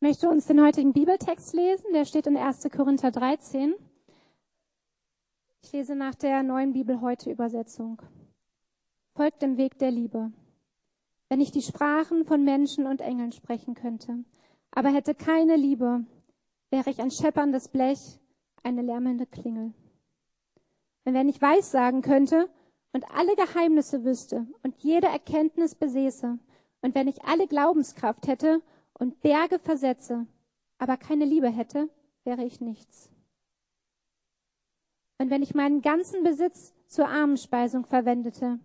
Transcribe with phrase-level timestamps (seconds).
[0.00, 2.68] Ich möchte uns den heutigen Bibeltext lesen, der steht in 1.
[2.70, 3.74] Korinther 13.
[5.60, 8.00] Ich lese nach der neuen Bibel heute Übersetzung.
[9.16, 10.30] Folgt dem Weg der Liebe.
[11.28, 14.22] Wenn ich die Sprachen von Menschen und Engeln sprechen könnte,
[14.70, 16.04] aber hätte keine Liebe,
[16.70, 18.20] wäre ich ein schepperndes Blech,
[18.62, 19.74] eine lärmende Klingel.
[21.06, 22.48] Und wenn ich weiß sagen könnte
[22.92, 26.38] und alle Geheimnisse wüsste und jede Erkenntnis besäße,
[26.82, 28.62] und wenn ich alle Glaubenskraft hätte
[28.98, 30.26] und Berge versetze,
[30.78, 31.88] aber keine Liebe hätte,
[32.24, 33.10] wäre ich nichts.
[35.18, 38.60] Und wenn ich meinen ganzen Besitz zur Armenspeisung verwendete,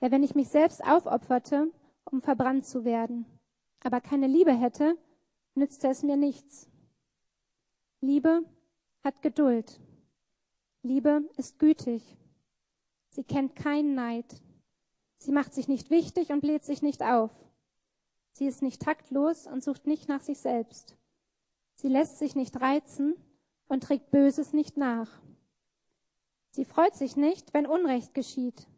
[0.00, 1.72] ja, wenn ich mich selbst aufopferte,
[2.04, 3.26] um verbrannt zu werden,
[3.82, 4.96] aber keine Liebe hätte,
[5.54, 6.68] nützte es mir nichts.
[8.00, 8.44] Liebe
[9.02, 9.80] hat Geduld.
[10.82, 12.02] Liebe ist gütig.
[13.08, 14.42] Sie kennt keinen Neid.
[15.18, 17.30] Sie macht sich nicht wichtig und bläht sich nicht auf.
[18.36, 20.94] Sie ist nicht taktlos und sucht nicht nach sich selbst.
[21.74, 23.14] Sie lässt sich nicht reizen
[23.66, 25.10] und trägt Böses nicht nach.
[26.50, 28.68] Sie freut sich nicht, wenn Unrecht geschieht.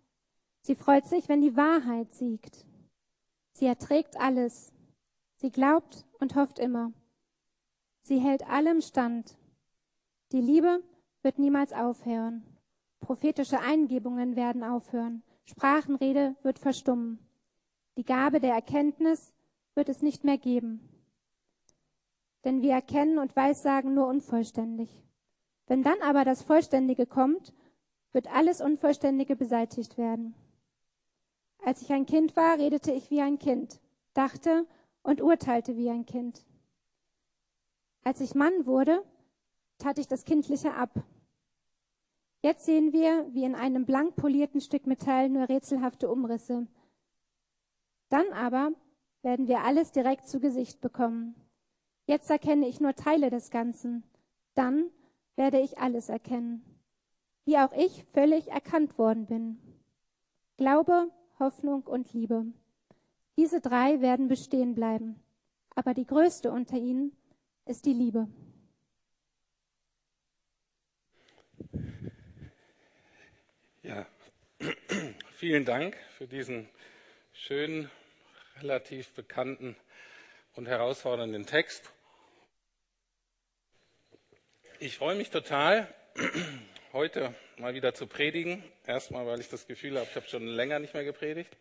[0.60, 2.66] Sie freut sich, wenn die Wahrheit siegt.
[3.50, 4.72] Sie erträgt alles.
[5.38, 6.92] Sie glaubt und hofft immer.
[8.02, 9.36] Sie hält allem stand.
[10.30, 10.84] Die Liebe
[11.22, 12.44] wird niemals aufhören.
[13.00, 15.24] Prophetische Eingebungen werden aufhören.
[15.46, 17.18] Sprachenrede wird verstummen.
[17.96, 19.32] Die Gabe der Erkenntnis
[19.78, 20.80] wird es nicht mehr geben.
[22.44, 24.90] Denn wir erkennen und weissagen nur unvollständig.
[25.68, 27.54] Wenn dann aber das Vollständige kommt,
[28.10, 30.34] wird alles Unvollständige beseitigt werden.
[31.64, 33.80] Als ich ein Kind war, redete ich wie ein Kind,
[34.14, 34.66] dachte
[35.02, 36.44] und urteilte wie ein Kind.
[38.02, 39.04] Als ich Mann wurde,
[39.78, 41.04] tat ich das Kindliche ab.
[42.42, 46.66] Jetzt sehen wir, wie in einem blank polierten Stück Metall nur rätselhafte Umrisse.
[48.08, 48.72] Dann aber
[49.22, 51.34] werden wir alles direkt zu Gesicht bekommen.
[52.06, 54.04] Jetzt erkenne ich nur Teile des Ganzen.
[54.54, 54.90] Dann
[55.36, 56.64] werde ich alles erkennen.
[57.44, 59.58] Wie auch ich völlig erkannt worden bin.
[60.56, 62.46] Glaube, Hoffnung und Liebe.
[63.36, 65.22] Diese drei werden bestehen bleiben.
[65.74, 67.12] Aber die größte unter ihnen
[67.66, 68.26] ist die Liebe.
[73.82, 74.06] Ja,
[75.36, 76.68] vielen Dank für diesen
[77.32, 77.88] schönen,
[78.62, 79.76] relativ bekannten
[80.54, 81.92] und herausfordernden Text.
[84.80, 85.92] Ich freue mich total,
[86.92, 88.62] heute mal wieder zu predigen.
[88.86, 91.56] Erstmal, weil ich das Gefühl habe, ich habe schon länger nicht mehr gepredigt.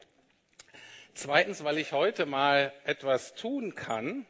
[1.13, 4.25] Zweitens, weil ich heute mal etwas tun kann,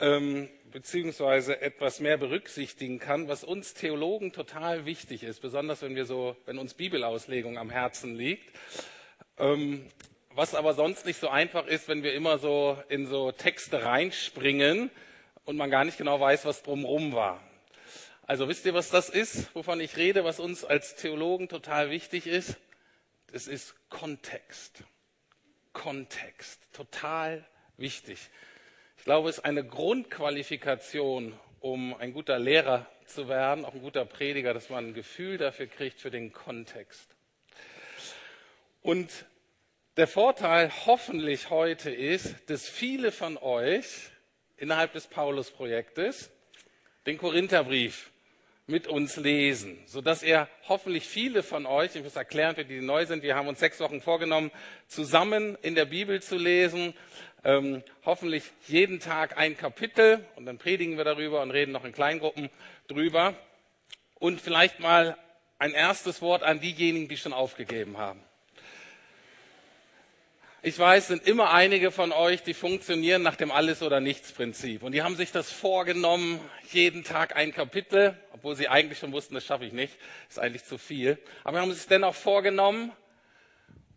[0.00, 6.06] ähm, beziehungsweise etwas mehr berücksichtigen kann, was uns Theologen total wichtig ist, besonders wenn wir
[6.06, 8.52] so, wenn uns Bibelauslegung am Herzen liegt.
[9.38, 9.86] Ähm,
[10.34, 14.90] was aber sonst nicht so einfach ist, wenn wir immer so in so Texte reinspringen
[15.44, 17.42] und man gar nicht genau weiß, was drumherum war.
[18.26, 22.28] Also wisst ihr, was das ist, wovon ich rede, was uns als Theologen total wichtig
[22.28, 22.56] ist?
[23.32, 24.84] Das ist Kontext.
[25.72, 26.60] Kontext.
[26.72, 27.44] Total
[27.76, 28.30] wichtig.
[28.98, 34.04] Ich glaube, es ist eine Grundqualifikation, um ein guter Lehrer zu werden, auch ein guter
[34.04, 37.08] Prediger, dass man ein Gefühl dafür kriegt für den Kontext.
[38.82, 39.10] Und
[39.96, 44.10] der Vorteil hoffentlich heute ist, dass viele von euch
[44.56, 46.30] innerhalb des Paulus-Projektes
[47.06, 48.10] den Korintherbrief
[48.66, 52.86] mit uns lesen, sodass ihr hoffentlich viele von euch, ich muss erklären für die, die
[52.86, 54.52] neu sind, wir haben uns sechs Wochen vorgenommen,
[54.86, 56.94] zusammen in der Bibel zu lesen,
[57.42, 61.92] ähm, hoffentlich jeden Tag ein Kapitel und dann predigen wir darüber und reden noch in
[61.92, 62.48] Kleingruppen
[62.86, 63.34] drüber
[64.14, 65.16] und vielleicht mal
[65.58, 68.22] ein erstes Wort an diejenigen, die schon aufgegeben haben.
[70.62, 74.82] Ich weiß, sind immer einige von euch, die funktionieren nach dem Alles- oder Nichts-Prinzip.
[74.82, 76.38] Und die haben sich das vorgenommen,
[76.70, 79.96] jeden Tag ein Kapitel, obwohl sie eigentlich schon wussten, das schaffe ich nicht,
[80.28, 81.16] ist eigentlich zu viel.
[81.44, 82.92] Aber haben sich dennoch vorgenommen.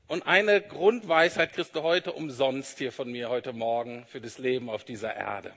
[0.07, 4.69] Und eine Grundweisheit kriegst du heute umsonst hier von mir heute Morgen für das Leben
[4.69, 5.53] auf dieser Erde.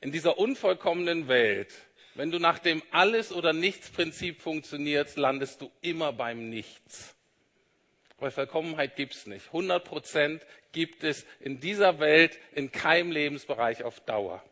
[0.00, 1.72] In dieser unvollkommenen Welt,
[2.16, 7.15] wenn du nach dem Alles- oder Nichts-Prinzip funktionierst, landest du immer beim Nichts.
[8.18, 9.46] Weil Vollkommenheit gibt es nicht.
[9.46, 14.42] 100 Prozent gibt es in dieser Welt in keinem Lebensbereich auf Dauer.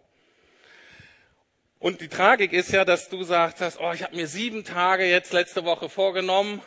[1.78, 5.04] Und die Tragik ist ja, dass du sagst, hast, oh, ich habe mir sieben Tage
[5.04, 6.62] jetzt letzte Woche vorgenommen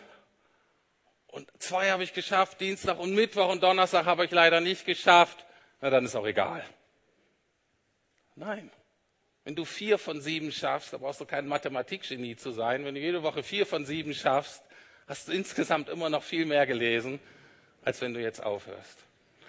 [1.38, 5.46] und zwei habe ich geschafft, Dienstag und Mittwoch und Donnerstag habe ich leider nicht geschafft.
[5.82, 6.64] Na, dann ist auch egal.
[8.36, 8.72] Nein.
[9.44, 12.86] Wenn du vier von sieben schaffst, da brauchst du kein Mathematikgenie zu sein.
[12.86, 14.64] Wenn du jede Woche vier von sieben schaffst,
[15.08, 17.20] hast du insgesamt immer noch viel mehr gelesen,
[17.84, 19.00] als wenn du jetzt aufhörst.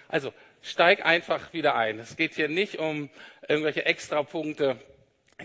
[0.07, 1.99] Also steig einfach wieder ein.
[1.99, 3.09] Es geht hier nicht um
[3.47, 4.77] irgendwelche Extrapunkte,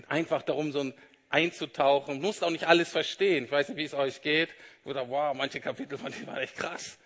[0.08, 0.94] einfach darum, so ein
[1.34, 2.20] einzutauchen.
[2.20, 3.44] Du musst auch nicht alles verstehen.
[3.44, 4.50] Ich weiß nicht, wie es euch geht.
[4.84, 6.98] Ich dachte, wow, manche Kapitel von denen waren echt krass,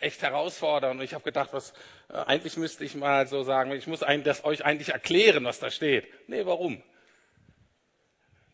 [0.00, 0.98] echt herausfordernd.
[0.98, 1.72] Und ich habe gedacht, was
[2.08, 5.70] äh, eigentlich müsste ich mal so sagen, ich muss das euch eigentlich erklären, was da
[5.70, 6.06] steht.
[6.28, 6.82] Nee, warum?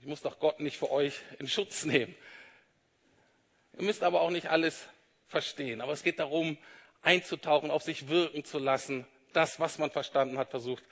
[0.00, 2.14] Ich muss doch Gott nicht für euch in Schutz nehmen.
[3.78, 4.86] Ihr müsst aber auch nicht alles
[5.26, 5.80] verstehen.
[5.80, 6.58] Aber es geht darum,
[7.02, 10.84] einzutauchen, auf sich wirken zu lassen, das, was man verstanden hat, versucht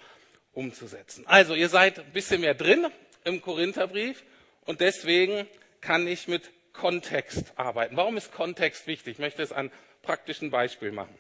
[0.53, 1.27] umzusetzen.
[1.27, 2.87] Also, ihr seid ein bisschen mehr drin
[3.25, 4.25] im Korintherbrief
[4.65, 5.47] und deswegen
[5.81, 7.97] kann ich mit Kontext arbeiten.
[7.97, 9.15] Warum ist Kontext wichtig?
[9.15, 9.71] Ich möchte es an
[10.03, 11.17] praktischen Beispiel machen.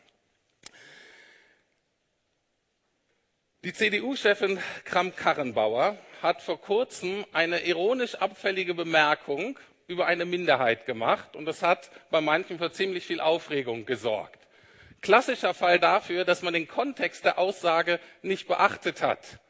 [3.62, 9.58] Die CDU-Chefin Kramp-Karrenbauer hat vor kurzem eine ironisch abfällige Bemerkung
[9.90, 14.38] über eine Minderheit gemacht und das hat bei manchen für ziemlich viel Aufregung gesorgt.
[15.02, 19.40] Klassischer Fall dafür, dass man den Kontext der Aussage nicht beachtet hat.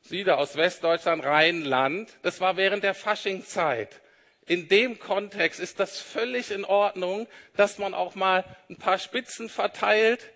[0.00, 4.02] Sie da aus Westdeutschland, Rheinland, das war während der Faschingzeit.
[4.46, 7.26] In dem Kontext ist das völlig in Ordnung,
[7.56, 10.30] dass man auch mal ein paar Spitzen verteilt.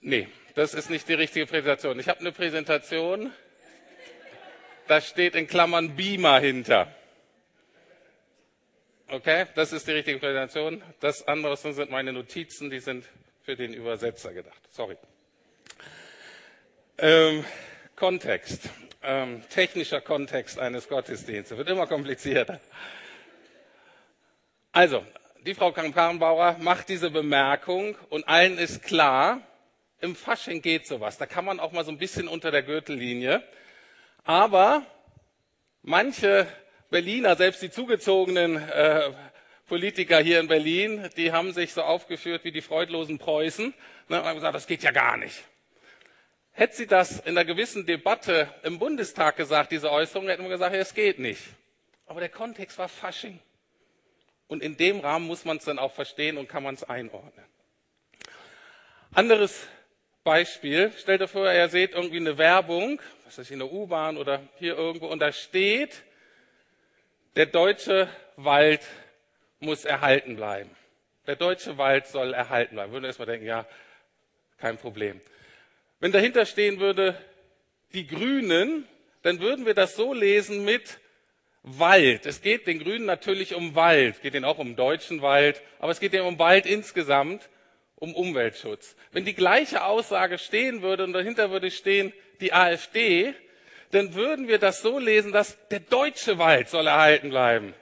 [0.00, 1.98] Nee, das ist nicht die richtige Präsentation.
[1.98, 3.32] Ich habe eine Präsentation,
[4.86, 6.94] da steht in Klammern Beamer hinter.
[9.08, 10.82] Okay, das ist die richtige Präsentation.
[11.00, 13.04] Das andere sind meine Notizen, die sind
[13.42, 14.60] für den Übersetzer gedacht.
[14.70, 14.96] Sorry.
[16.98, 17.44] Ähm,
[17.96, 18.68] Kontext,
[19.02, 22.60] ähm, technischer Kontext eines Gottesdienstes wird immer komplizierter.
[24.72, 25.04] Also,
[25.44, 29.40] die Frau Karrenbauer macht diese Bemerkung und allen ist klar,
[30.00, 31.18] im Fasching geht sowas.
[31.18, 33.42] Da kann man auch mal so ein bisschen unter der Gürtellinie.
[34.24, 34.84] Aber
[35.82, 36.46] manche
[36.92, 39.10] Berliner, selbst die zugezogenen äh,
[39.66, 43.72] Politiker hier in Berlin, die haben sich so aufgeführt wie die freudlosen Preußen
[44.08, 45.42] ne, und haben gesagt, das geht ja gar nicht.
[46.50, 50.76] Hätte sie das in einer gewissen Debatte im Bundestag gesagt, diese Äußerung, hätten wir gesagt,
[50.76, 51.40] es geht nicht.
[52.04, 53.40] Aber der Kontext war Fasching.
[54.46, 57.46] Und in dem Rahmen muss man es dann auch verstehen und kann man es einordnen.
[59.14, 59.66] Anderes
[60.24, 60.92] Beispiel.
[60.98, 64.76] Stellt euch vor, ihr seht irgendwie eine Werbung, was ist in der U-Bahn oder hier
[64.76, 66.02] irgendwo, und da steht,
[67.36, 68.80] der deutsche Wald
[69.60, 70.70] muss erhalten bleiben.
[71.26, 72.92] Der deutsche Wald soll erhalten bleiben.
[72.92, 73.66] Würden wir erstmal denken, ja,
[74.58, 75.20] kein Problem.
[76.00, 77.16] Wenn dahinter stehen würde,
[77.92, 78.86] die Grünen,
[79.22, 80.98] dann würden wir das so lesen mit
[81.62, 82.26] Wald.
[82.26, 86.00] Es geht den Grünen natürlich um Wald, geht ihnen auch um deutschen Wald, aber es
[86.00, 87.48] geht ihnen um Wald insgesamt,
[87.94, 88.96] um Umweltschutz.
[89.12, 93.34] Wenn die gleiche Aussage stehen würde und dahinter würde stehen die AfD,
[93.92, 97.74] dann würden wir das so lesen, dass der deutsche Wald soll erhalten bleiben.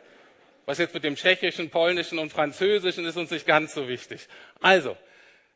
[0.67, 4.29] Was jetzt mit dem tschechischen, polnischen und französischen ist uns nicht ganz so wichtig.
[4.61, 4.97] Also,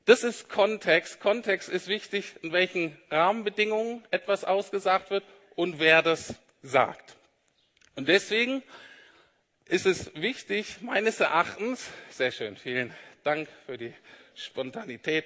[0.07, 1.21] das ist Kontext.
[1.21, 5.25] Kontext ist wichtig, in welchen Rahmenbedingungen etwas ausgesagt wird
[5.57, 7.17] und wer das sagt.
[7.97, 8.63] Und deswegen
[9.67, 12.93] ist es wichtig, meines Erachtens, sehr schön, vielen
[13.23, 13.95] Dank für die
[14.35, 15.25] Spontanität.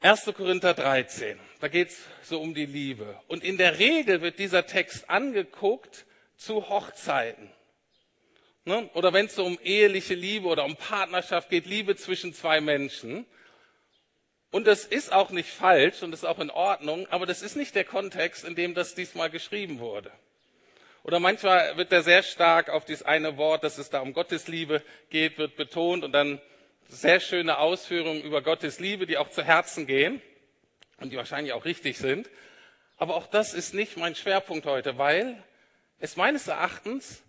[0.00, 0.24] 1.
[0.34, 3.20] Korinther 13, da geht es so um die Liebe.
[3.28, 7.50] Und in der Regel wird dieser Text angeguckt zu Hochzeiten.
[8.64, 8.88] Ne?
[8.94, 13.26] Oder wenn es so um eheliche Liebe oder um Partnerschaft geht, Liebe zwischen zwei Menschen.
[14.50, 17.74] Und das ist auch nicht falsch und ist auch in Ordnung, aber das ist nicht
[17.74, 20.10] der Kontext, in dem das diesmal geschrieben wurde.
[21.02, 24.48] Oder manchmal wird da sehr stark auf dieses eine Wort, dass es da um Gottes
[24.48, 26.40] Liebe geht, wird betont und dann
[26.88, 30.20] sehr schöne Ausführungen über Gottes Liebe, die auch zu Herzen gehen
[31.00, 32.30] und die wahrscheinlich auch richtig sind.
[32.96, 35.42] Aber auch das ist nicht mein Schwerpunkt heute, weil
[35.98, 37.22] es meines Erachtens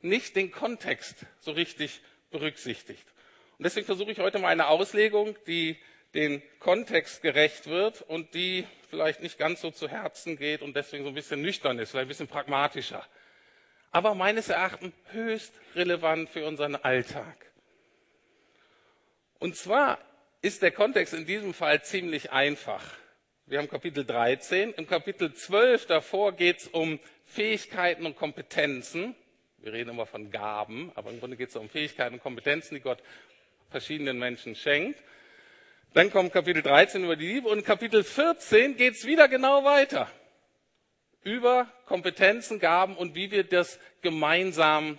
[0.00, 3.06] nicht den Kontext so richtig berücksichtigt.
[3.58, 5.78] Und deswegen versuche ich heute mal eine Auslegung, die
[6.14, 11.04] den Kontext gerecht wird und die vielleicht nicht ganz so zu Herzen geht und deswegen
[11.04, 13.04] so ein bisschen nüchtern ist, vielleicht ein bisschen pragmatischer.
[13.90, 17.52] Aber meines Erachtens höchst relevant für unseren Alltag.
[19.38, 19.98] Und zwar
[20.42, 22.84] ist der Kontext in diesem Fall ziemlich einfach.
[23.46, 24.72] Wir haben Kapitel 13.
[24.72, 29.14] Im Kapitel 12 davor geht es um Fähigkeiten und Kompetenzen.
[29.58, 32.80] Wir reden immer von Gaben, aber im Grunde geht es um Fähigkeiten und Kompetenzen, die
[32.80, 33.02] Gott
[33.68, 34.98] verschiedenen Menschen schenkt.
[35.92, 40.10] Dann kommt Kapitel 13 über die Liebe und Kapitel 14 geht es wieder genau weiter.
[41.22, 44.98] Über Kompetenzen, Gaben und wie wir das gemeinsam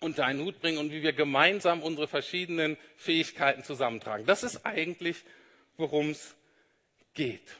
[0.00, 4.26] unter einen Hut bringen und wie wir gemeinsam unsere verschiedenen Fähigkeiten zusammentragen.
[4.26, 5.24] Das ist eigentlich,
[5.78, 6.36] worum es
[7.14, 7.59] geht.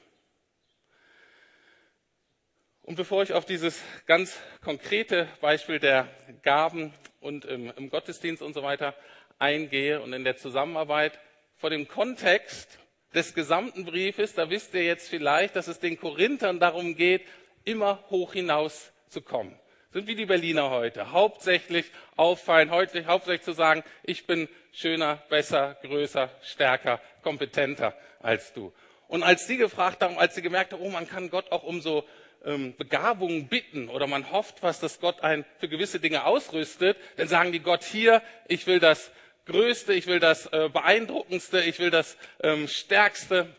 [2.90, 6.08] Und bevor ich auf dieses ganz konkrete Beispiel der
[6.42, 8.96] Gaben und im, im Gottesdienst und so weiter
[9.38, 11.16] eingehe und in der Zusammenarbeit,
[11.54, 12.80] vor dem Kontext
[13.14, 17.22] des gesamten Briefes, da wisst ihr jetzt vielleicht, dass es den Korinthern darum geht,
[17.62, 19.56] immer hoch hinaus zu kommen.
[19.92, 21.12] Sind wie die Berliner heute.
[21.12, 28.72] Hauptsächlich auffallen, heute hauptsächlich zu sagen, ich bin schöner, besser, größer, stärker, kompetenter als du.
[29.06, 31.80] Und als sie gefragt haben, als sie gemerkt haben, oh, man kann Gott auch um
[31.80, 32.04] so
[32.44, 37.28] ähm, Begabungen bitten oder man hofft was, dass Gott einen für gewisse Dinge ausrüstet, dann
[37.28, 39.10] sagen die Gott hier, ich will das
[39.46, 43.54] Größte, ich will das äh, Beeindruckendste, ich will das ähm, Stärkste,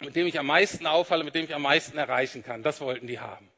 [0.00, 2.62] mit dem ich am meisten auffalle, mit dem ich am meisten erreichen kann.
[2.62, 3.48] Das wollten die haben.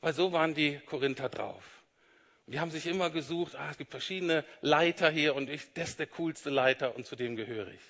[0.00, 1.64] Weil so waren die Korinther drauf.
[2.46, 5.98] Die haben sich immer gesucht, ah, es gibt verschiedene Leiter hier und ich, das ist
[5.98, 7.80] der coolste Leiter und zu dem gehöre ich.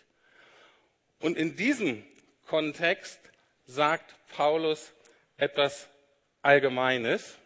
[1.19, 2.05] Und in diesem
[2.47, 3.19] Kontext
[3.67, 4.93] sagt Paulus
[5.37, 5.89] etwas
[6.43, 7.39] Allgemeines.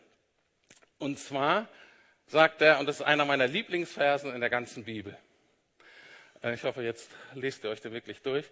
[0.99, 1.69] Und zwar
[2.27, 5.17] sagt er, und das ist einer meiner Lieblingsversen in der ganzen Bibel.
[6.43, 8.47] Äh, ich hoffe, jetzt lest ihr euch den wirklich durch.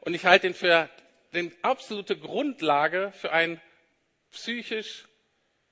[0.00, 0.88] und ich halte ihn für
[1.32, 3.60] die absolute Grundlage für ein
[4.32, 5.06] psychisch,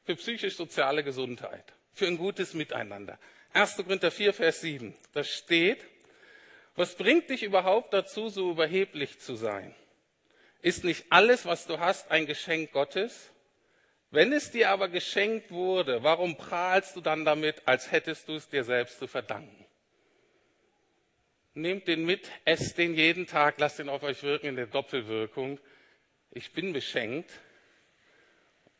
[0.05, 3.19] für psychisch-soziale Gesundheit, für ein gutes Miteinander.
[3.52, 3.76] 1.
[3.76, 4.95] Korinther 4, Vers 7.
[5.12, 5.85] Da steht,
[6.76, 9.75] was bringt dich überhaupt dazu, so überheblich zu sein?
[10.61, 13.31] Ist nicht alles, was du hast, ein Geschenk Gottes?
[14.11, 18.49] Wenn es dir aber geschenkt wurde, warum prahlst du dann damit, als hättest du es
[18.49, 19.67] dir selbst zu verdanken?
[21.55, 25.61] Nehmt den mit, esst den jeden Tag, lasst ihn auf euch wirken in der Doppelwirkung.
[26.31, 27.31] Ich bin beschenkt.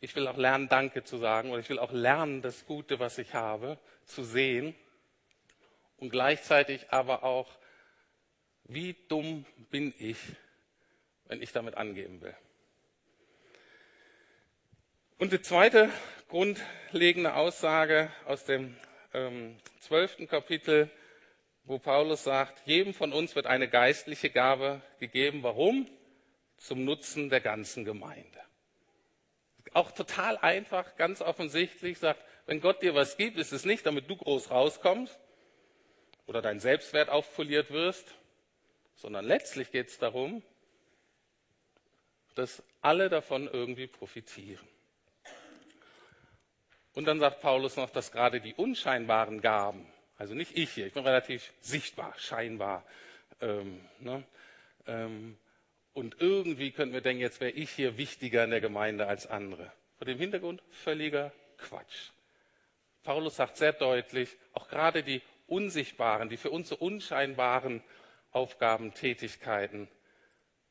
[0.01, 3.17] Ich will auch lernen, Danke zu sagen oder ich will auch lernen, das Gute, was
[3.17, 4.73] ich habe, zu sehen
[5.97, 7.57] und gleichzeitig aber auch,
[8.63, 10.17] wie dumm bin ich,
[11.29, 12.35] wenn ich damit angeben will.
[15.17, 15.89] Und die zweite
[16.27, 18.75] grundlegende Aussage aus dem
[19.13, 20.89] ähm, zwölften Kapitel,
[21.63, 25.43] wo Paulus sagt, jedem von uns wird eine geistliche Gabe gegeben.
[25.43, 25.87] Warum?
[26.57, 28.39] Zum Nutzen der ganzen Gemeinde.
[29.73, 34.09] Auch total einfach, ganz offensichtlich, sagt, wenn Gott dir was gibt, ist es nicht, damit
[34.09, 35.19] du groß rauskommst
[36.25, 38.15] oder dein Selbstwert aufpoliert wirst,
[38.95, 40.41] sondern letztlich geht es darum,
[42.39, 44.65] dass alle davon irgendwie profitieren.
[46.93, 49.85] Und dann sagt Paulus noch, dass gerade die unscheinbaren Gaben,
[50.17, 52.85] also nicht ich hier, ich bin relativ sichtbar, scheinbar,
[53.41, 54.23] ähm, ne,
[54.87, 55.37] ähm,
[55.93, 59.69] und irgendwie könnten wir denken, jetzt wäre ich hier wichtiger in der Gemeinde als andere.
[59.97, 62.11] Vor dem Hintergrund völliger Quatsch.
[63.03, 67.83] Paulus sagt sehr deutlich, auch gerade die unsichtbaren, die für uns so unscheinbaren
[68.31, 69.89] Aufgaben, Tätigkeiten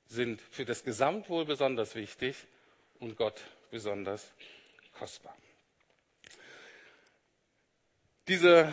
[0.09, 2.37] sind für das Gesamtwohl besonders wichtig
[2.99, 4.33] und Gott besonders
[4.99, 5.37] kostbar.
[8.27, 8.73] Dieser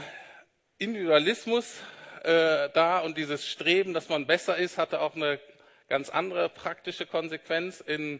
[0.77, 1.79] Individualismus
[2.23, 5.39] äh, da und dieses Streben, dass man besser ist, hatte auch eine
[5.87, 8.19] ganz andere praktische Konsequenz in,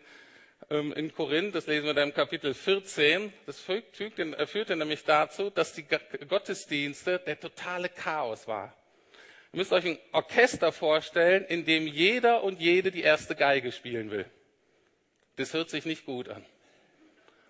[0.69, 1.55] ähm, in Korinth.
[1.55, 3.34] Das lesen wir da im Kapitel 14.
[3.45, 5.86] Das führte, führte nämlich dazu, dass die
[6.27, 8.74] Gottesdienste der totale Chaos war.
[9.55, 14.12] Ihr müsst euch ein Orchester vorstellen, in dem jeder und jede die erste Geige spielen
[14.12, 14.25] will.
[15.38, 16.45] Das hört sich nicht gut an.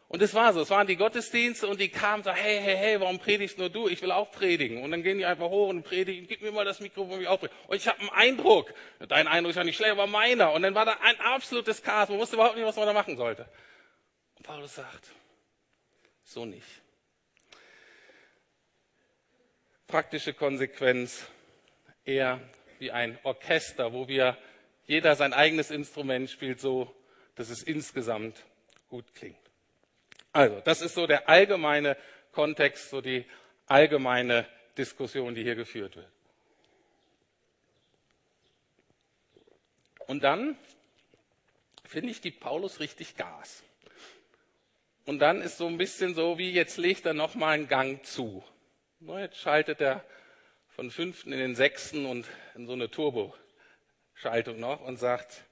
[0.08, 3.02] Und es war so, es waren die Gottesdienste und die kamen so, hey, hey, hey,
[3.02, 3.88] warum predigst nur du?
[3.88, 4.84] Ich will auch predigen.
[4.84, 7.40] Und dann gehen die einfach hoch und predigen, gib mir mal das Mikrofon, ich auch
[7.40, 7.60] predigen.
[7.70, 8.72] Und ich habe einen Eindruck,
[9.08, 10.52] dein Eindruck ist ja nicht schlecht, aber meiner.
[10.52, 13.18] Und dann war da ein absolutes Chaos, man wusste überhaupt nicht, was man da machen
[13.18, 13.50] sollte.
[14.38, 15.10] Und Paulus sagt,
[16.24, 16.68] so nicht.
[19.88, 21.26] Praktische Konsequenz,
[22.06, 22.40] eher
[22.80, 24.38] wie ein Orchester, wo wir
[24.86, 26.94] jeder sein eigenes Instrument spielt, so
[27.36, 28.44] dass es insgesamt
[28.90, 29.38] gut klingt.
[30.32, 31.98] Also, das ist so der allgemeine
[32.32, 33.26] Kontext, so die
[33.68, 34.46] allgemeine
[34.78, 36.10] Diskussion, die hier geführt wird.
[40.08, 40.58] Und dann
[41.84, 43.64] finde ich, gibt Paulus richtig Gas.
[45.06, 48.44] Und dann ist so ein bisschen so, wie jetzt legt er nochmal einen Gang zu.
[49.00, 50.04] Jetzt schaltet er
[50.76, 55.46] von fünften in den sechsten und in so eine Turbo-Schaltung noch und sagt,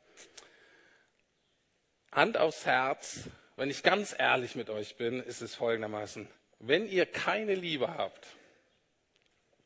[2.12, 6.28] Hand aufs Herz, wenn ich ganz ehrlich mit euch bin, ist es folgendermaßen,
[6.60, 8.28] wenn ihr keine Liebe habt,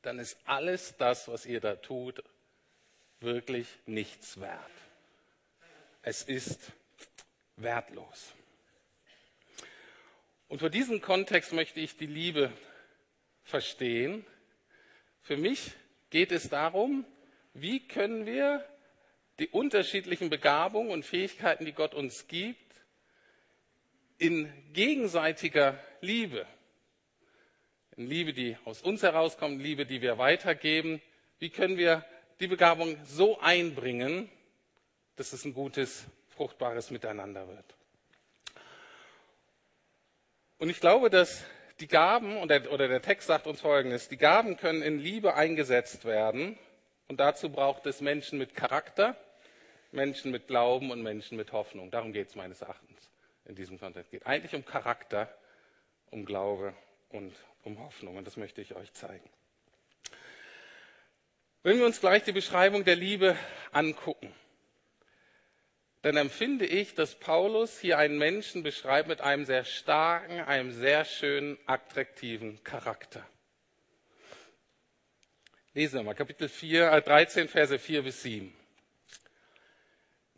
[0.04, 2.24] dann ist alles das, was ihr da tut,
[3.20, 4.62] wirklich nichts wert.
[6.04, 6.72] Es ist
[7.56, 8.32] wertlos.
[10.50, 12.52] Und vor diesem Kontext möchte ich die Liebe
[13.44, 14.24] verstehen
[15.28, 15.74] für mich
[16.10, 17.06] geht es darum,
[17.54, 18.66] wie können wir
[19.40, 22.74] die unterschiedlichen Begabungen und Fähigkeiten, die Gott uns gibt,
[24.18, 26.48] in gegenseitiger Liebe,
[27.98, 31.02] in Liebe, die aus uns herauskommt, Liebe, die wir weitergeben,
[31.40, 32.06] wie können wir
[32.40, 34.30] die Begabung so einbringen,
[35.18, 36.06] dass es ein gutes,
[36.38, 37.76] fruchtbares Miteinander wird.
[40.58, 41.44] Und ich glaube, dass
[41.80, 46.58] die Gaben, oder der Text sagt uns Folgendes, die Gaben können in Liebe eingesetzt werden
[47.08, 49.16] und dazu braucht es Menschen mit Charakter,
[49.92, 51.92] Menschen mit Glauben und Menschen mit Hoffnung.
[51.92, 53.10] Darum geht es meines Erachtens
[53.46, 54.08] in diesem Kontext.
[54.08, 55.34] Es geht eigentlich um Charakter,
[56.12, 56.74] um Glaube
[57.10, 58.18] und um Hoffnung.
[58.18, 59.30] Und das möchte ich euch zeigen.
[61.64, 63.38] Wenn wir uns gleich die Beschreibung der Liebe
[63.72, 64.34] angucken,
[66.02, 71.06] dann empfinde ich, dass Paulus hier einen Menschen beschreibt mit einem sehr starken, einem sehr
[71.06, 73.28] schönen, attraktiven Charakter.
[75.74, 78.54] Lesen wir mal Kapitel 4, 13, äh, Verse 4 bis 7.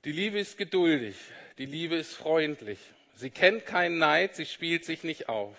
[0.06, 1.16] Die Liebe ist geduldig,
[1.58, 2.80] die Liebe ist freundlich.
[3.16, 5.58] Sie kennt keinen Neid, sie spielt sich nicht auf.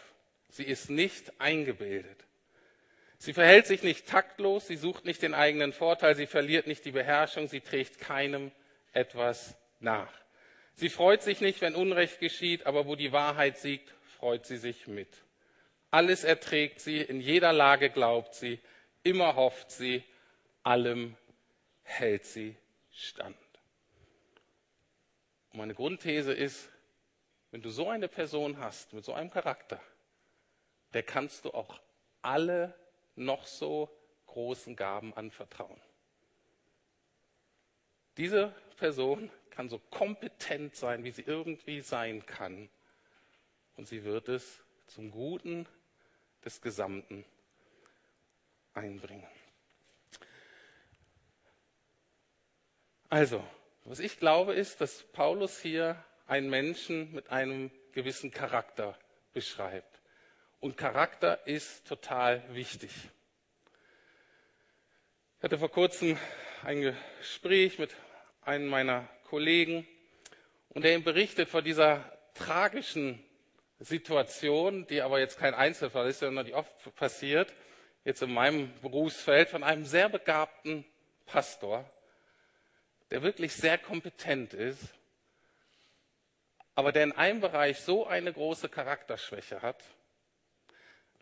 [0.48, 2.24] Sie ist nicht eingebildet.
[3.18, 6.92] Sie verhält sich nicht taktlos, sie sucht nicht den eigenen Vorteil, sie verliert nicht die
[6.92, 8.50] Beherrschung, sie trägt keinem
[8.92, 10.12] etwas nach.
[10.74, 14.86] Sie freut sich nicht, wenn Unrecht geschieht, aber wo die Wahrheit siegt, freut sie sich
[14.86, 15.08] mit.
[15.90, 18.60] Alles erträgt sie, in jeder Lage glaubt sie,
[19.02, 20.04] immer hofft sie,
[20.62, 21.16] allem
[21.82, 22.56] hält sie
[22.92, 23.36] stand.
[25.50, 26.70] Und meine Grundthese ist,
[27.50, 29.80] wenn du so eine Person hast, mit so einem Charakter,
[30.92, 31.80] der kannst du auch
[32.22, 32.74] alle
[33.16, 33.90] noch so
[34.26, 35.80] großen Gaben anvertrauen.
[38.16, 42.70] Diese Person kann so kompetent sein, wie sie irgendwie sein kann.
[43.76, 45.68] Und sie wird es zum Guten
[46.44, 47.26] des Gesamten
[48.72, 49.28] einbringen.
[53.10, 53.44] Also,
[53.84, 58.98] was ich glaube, ist, dass Paulus hier einen Menschen mit einem gewissen Charakter
[59.34, 60.00] beschreibt.
[60.60, 62.92] Und Charakter ist total wichtig.
[65.38, 66.16] Ich hatte vor kurzem
[66.62, 67.94] ein Gespräch mit
[68.42, 69.86] einem meiner Kollegen
[70.70, 72.04] und der ihm berichtet von dieser
[72.34, 73.22] tragischen
[73.78, 77.52] Situation, die aber jetzt kein Einzelfall ist, sondern die oft passiert,
[78.04, 80.84] jetzt in meinem Berufsfeld, von einem sehr begabten
[81.26, 81.88] Pastor,
[83.10, 84.82] der wirklich sehr kompetent ist,
[86.74, 89.82] aber der in einem Bereich so eine große Charakterschwäche hat,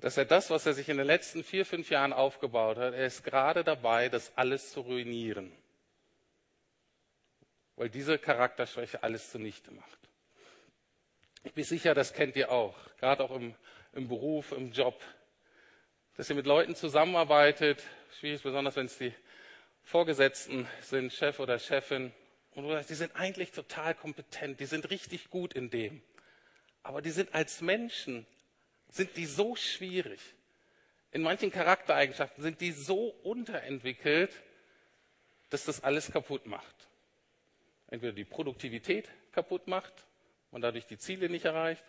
[0.00, 3.06] dass er das, was er sich in den letzten vier, fünf Jahren aufgebaut hat, er
[3.06, 5.52] ist gerade dabei, das alles zu ruinieren
[7.78, 9.98] weil diese Charakterschwäche alles zunichte macht.
[11.44, 13.54] Ich bin sicher, das kennt ihr auch, gerade auch im,
[13.92, 15.00] im Beruf, im Job,
[16.16, 17.84] dass ihr mit Leuten zusammenarbeitet,
[18.18, 19.14] schwierig besonders, wenn es die
[19.84, 22.12] Vorgesetzten sind, Chef oder Chefin,
[22.50, 26.02] und du sagst, die sind eigentlich total kompetent, die sind richtig gut in dem.
[26.82, 28.26] Aber die sind als Menschen,
[28.88, 30.20] sind die so schwierig.
[31.12, 34.32] In manchen Charaktereigenschaften sind die so unterentwickelt,
[35.50, 36.87] dass das alles kaputt macht
[37.90, 39.92] entweder die Produktivität kaputt macht
[40.50, 41.84] und dadurch die Ziele nicht erreicht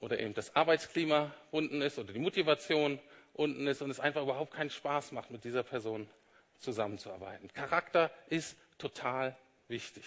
[0.00, 2.98] oder eben das Arbeitsklima unten ist oder die Motivation
[3.34, 6.08] unten ist und es einfach überhaupt keinen Spaß macht, mit dieser Person
[6.58, 7.52] zusammenzuarbeiten.
[7.52, 9.36] Charakter ist total
[9.68, 10.04] wichtig.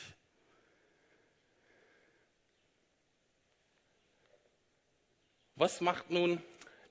[5.56, 6.42] Was macht nun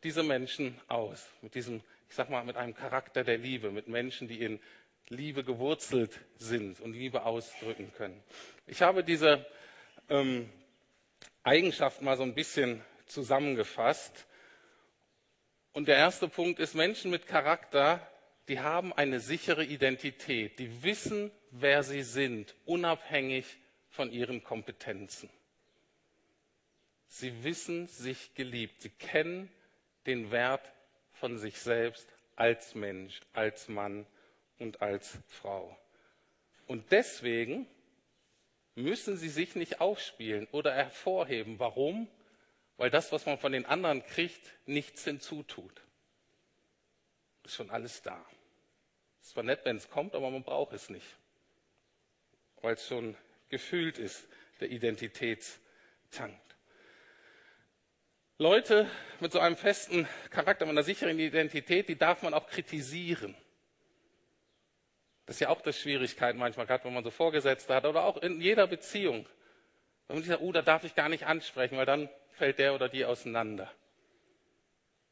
[0.02, 1.28] diese Menschen aus?
[1.42, 4.58] Mit diesem, ich sag mal, mit einem Charakter der Liebe, mit Menschen, die in
[5.08, 8.22] Liebe gewurzelt sind und Liebe ausdrücken können.
[8.66, 9.44] Ich habe diese
[10.08, 10.50] ähm,
[11.42, 14.26] Eigenschaften mal so ein bisschen zusammengefasst.
[15.72, 18.06] Und der erste Punkt ist, Menschen mit Charakter,
[18.48, 23.58] die haben eine sichere Identität, die wissen, wer sie sind, unabhängig
[23.90, 25.28] von ihren Kompetenzen.
[27.06, 29.50] Sie wissen sich geliebt, sie kennen
[30.06, 30.72] den Wert
[31.12, 34.06] von sich selbst als Mensch, als Mann,
[34.58, 35.76] und als Frau.
[36.66, 37.66] Und deswegen
[38.74, 41.58] müssen sie sich nicht aufspielen oder hervorheben.
[41.58, 42.08] Warum?
[42.76, 45.82] Weil das, was man von den anderen kriegt, nichts hinzutut.
[47.44, 48.24] Ist schon alles da.
[49.20, 51.06] Ist zwar nett, wenn es kommt, aber man braucht es nicht.
[52.62, 53.16] Weil es schon
[53.48, 54.26] gefüllt ist,
[54.60, 56.40] der Identitätstank.
[58.38, 58.90] Leute
[59.20, 63.36] mit so einem festen Charakter, mit einer sicheren Identität, die darf man auch kritisieren.
[65.26, 68.18] Das ist ja auch das Schwierigkeit manchmal, gerade wenn man so Vorgesetzte hat oder auch
[68.18, 69.26] in jeder Beziehung.
[70.06, 72.88] Wenn man sagt, oh, da darf ich gar nicht ansprechen, weil dann fällt der oder
[72.88, 73.70] die auseinander.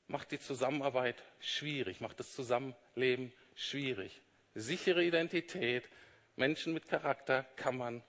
[0.08, 4.20] Macht die Zusammenarbeit schwierig, macht das Zusammenleben schwierig.
[4.54, 5.88] Sichere Identität,
[6.36, 8.02] Menschen mit Charakter kann man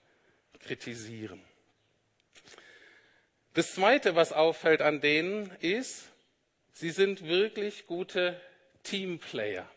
[0.60, 1.42] kritisieren.
[3.54, 6.10] Das Zweite, was auffällt an denen, ist,
[6.72, 8.38] sie sind wirklich gute
[8.82, 9.70] Teamplayer.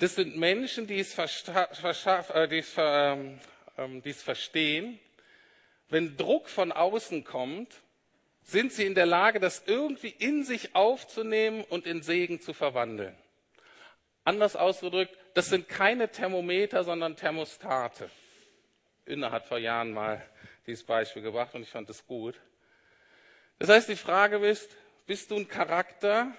[0.00, 3.38] Das sind Menschen, die es, äh, die es, ähm,
[4.02, 4.98] die es verstehen.
[5.90, 7.68] Wenn Druck von außen kommt,
[8.42, 13.14] sind sie in der Lage, das irgendwie in sich aufzunehmen und in Segen zu verwandeln.
[14.24, 18.08] Anders ausgedrückt, das sind keine Thermometer, sondern Thermostate.
[19.04, 20.22] Inne hat vor Jahren mal
[20.66, 22.40] dieses Beispiel gebracht und ich fand es gut.
[23.58, 24.70] Das heißt, die Frage ist,
[25.06, 26.32] bist du ein Charakter,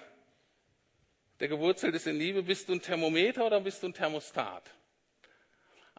[1.42, 2.44] der gewurzelt ist in Liebe?
[2.44, 4.62] Bist du ein Thermometer oder bist du ein Thermostat?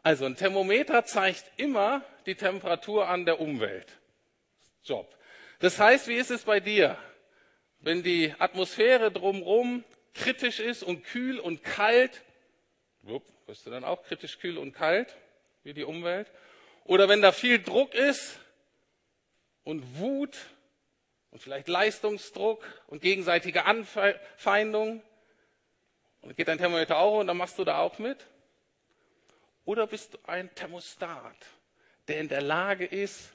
[0.02, 3.92] Also ein Thermometer zeigt immer die Temperatur an der Umwelt.
[4.84, 5.14] Job.
[5.58, 6.96] Das heißt, wie ist es bei dir?
[7.78, 12.22] Wenn die Atmosphäre drumherum kritisch ist und kühl und kalt,
[13.02, 15.14] wirst du dann auch kritisch kühl und kalt
[15.62, 16.32] wie die Umwelt?
[16.84, 18.40] Oder wenn da viel Druck ist
[19.62, 20.38] und Wut
[21.32, 25.02] und vielleicht Leistungsdruck und gegenseitige Anfeindung,
[26.24, 28.26] und geht dein Thermometer auch und dann machst du da auch mit?
[29.66, 31.36] Oder bist du ein Thermostat,
[32.08, 33.32] der in der Lage ist,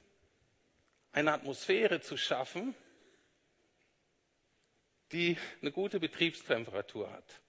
[1.12, 2.76] eine Atmosphäre zu schaffen,
[5.12, 7.42] die eine gute Betriebstemperatur hat,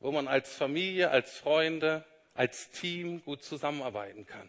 [0.00, 4.48] wo man als Familie, als Freunde, als Team gut zusammenarbeiten kann.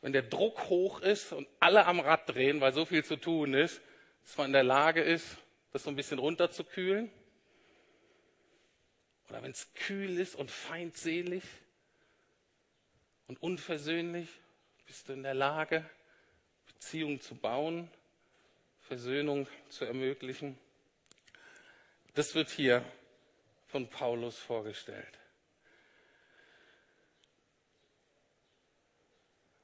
[0.00, 3.54] Wenn der Druck hoch ist und alle am Rad drehen, weil so viel zu tun
[3.54, 3.80] ist,
[4.22, 5.38] dass man in der Lage ist,
[5.72, 7.10] das so ein bisschen runterzukühlen.
[9.28, 11.42] Oder wenn es kühl ist und feindselig
[13.26, 14.28] und unversöhnlich,
[14.86, 15.88] bist du in der Lage,
[16.66, 17.90] Beziehungen zu bauen,
[18.80, 20.56] Versöhnung zu ermöglichen.
[22.14, 22.84] Das wird hier
[23.66, 25.18] von Paulus vorgestellt.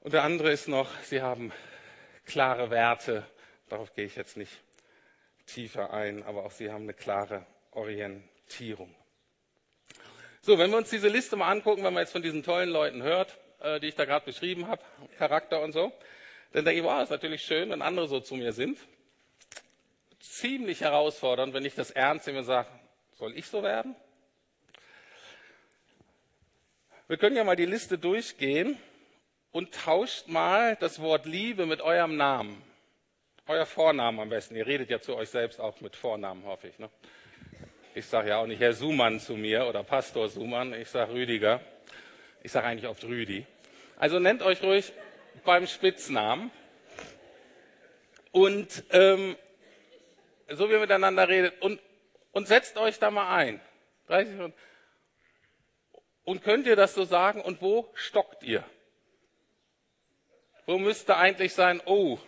[0.01, 1.53] Und der andere ist noch, sie haben
[2.25, 3.25] klare Werte.
[3.69, 4.61] Darauf gehe ich jetzt nicht
[5.47, 8.93] tiefer ein, aber auch sie haben eine klare Orientierung.
[10.45, 13.05] So, wenn wir uns diese Liste mal angucken, wenn man jetzt von diesen tollen Leuten
[13.05, 14.83] hört, äh, die ich da gerade beschrieben habe,
[15.17, 15.93] Charakter und so,
[16.53, 18.77] dann denke ich, wow, ist natürlich schön, wenn andere so zu mir sind.
[20.19, 22.69] Ziemlich herausfordernd, wenn ich das ernst nehme und sage,
[23.13, 23.95] soll ich so werden?
[27.07, 28.77] Wir können ja mal die Liste durchgehen
[29.53, 32.61] und tauscht mal das Wort Liebe mit eurem Namen.
[33.47, 34.57] Euer Vornamen am besten.
[34.57, 36.81] Ihr redet ja zu euch selbst auch mit Vornamen, hoffe ich.
[36.81, 36.91] Ne?
[37.95, 41.61] Ich sage ja auch nicht Herr Sumann zu mir oder Pastor Sumann, ich sage Rüdiger.
[42.43, 43.47] Ich sage eigentlich oft Rüdi.
[43.99, 44.95] Also nennt euch ruhig
[45.45, 46.51] beim Spitznamen.
[48.31, 49.37] Und ähm,
[50.49, 51.83] so wie ihr miteinander redet und,
[52.33, 53.61] und setzt euch da mal ein.
[54.07, 54.55] 30 Minuten.
[56.25, 57.43] Und könnt ihr das so sagen?
[57.43, 58.65] Und wo stockt ihr?
[60.65, 62.19] Wo müsste eigentlich sein, oh,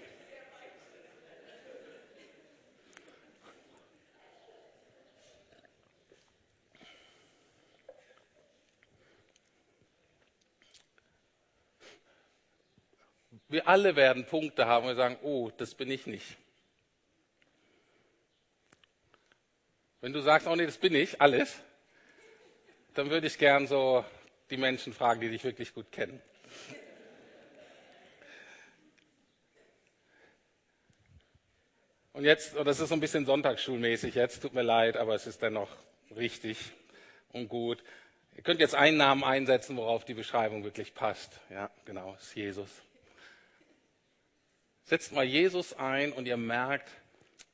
[13.55, 16.37] Wir alle werden Punkte haben, wo wir sagen, oh, das bin ich nicht.
[20.01, 21.61] Wenn du sagst, oh nee, das bin ich, alles,
[22.95, 24.05] dann würde ich gern so
[24.51, 26.21] die Menschen fragen, die dich wirklich gut kennen.
[32.12, 35.29] Und jetzt, und das ist so ein bisschen sonntagsschulmäßig jetzt, tut mir leid, aber es
[35.29, 35.71] ist dennoch
[36.17, 36.59] richtig
[37.31, 37.85] und gut.
[38.35, 41.38] Ihr könnt jetzt einen Namen einsetzen, worauf die Beschreibung wirklich passt.
[41.51, 42.69] Ja, genau, ist Jesus.
[44.85, 46.90] Setzt mal Jesus ein und ihr merkt,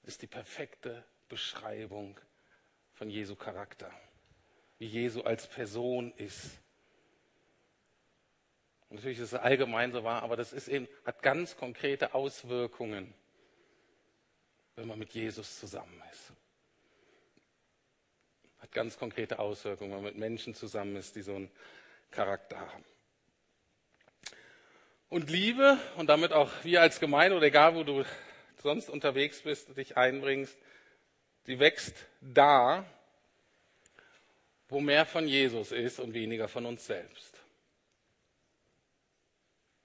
[0.02, 2.18] ist die perfekte Beschreibung
[2.92, 3.90] von Jesu Charakter,
[4.78, 6.58] wie Jesu als Person ist.
[8.88, 13.14] Und natürlich ist es allgemein so wahr, aber das ist eben, hat ganz konkrete Auswirkungen,
[14.74, 16.32] wenn man mit Jesus zusammen ist.
[18.58, 21.50] Hat ganz konkrete Auswirkungen, wenn man mit Menschen zusammen ist, die so einen
[22.10, 22.84] Charakter haben.
[25.10, 28.04] Und Liebe und damit auch wir als Gemeinde oder egal wo du
[28.62, 30.56] sonst unterwegs bist und dich einbringst,
[31.48, 32.86] die wächst da,
[34.68, 37.34] wo mehr von Jesus ist und weniger von uns selbst.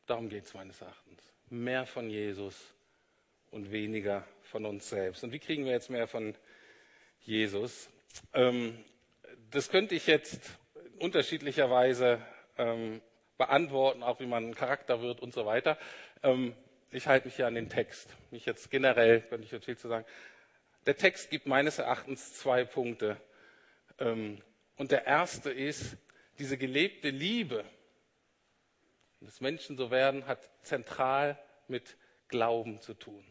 [0.06, 1.24] Darum geht es meines Erachtens.
[1.50, 2.56] Mehr von Jesus
[3.50, 5.24] und weniger von uns selbst.
[5.24, 6.36] Und wie kriegen wir jetzt mehr von
[7.22, 7.90] Jesus?
[8.32, 8.78] Ähm,
[9.50, 10.40] das könnte ich jetzt
[11.00, 12.22] unterschiedlicherweise
[12.60, 13.02] ähm,
[13.38, 15.78] beantworten, auch wie man ein Charakter wird und so weiter.
[16.24, 16.56] Ähm,
[16.92, 18.16] ich halte mich hier an den Text.
[18.32, 20.06] Nicht jetzt generell, könnte ich jetzt viel zu sagen.
[20.86, 23.18] Der Text gibt meines Erachtens zwei Punkte.
[24.00, 24.42] Ähm,
[24.78, 25.98] und der erste ist,
[26.40, 27.66] diese gelebte Liebe,
[29.22, 33.26] dass Menschen so werden, hat zentral mit Glauben zu tun.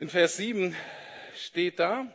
[0.00, 0.74] In Vers 7
[1.34, 2.06] steht da,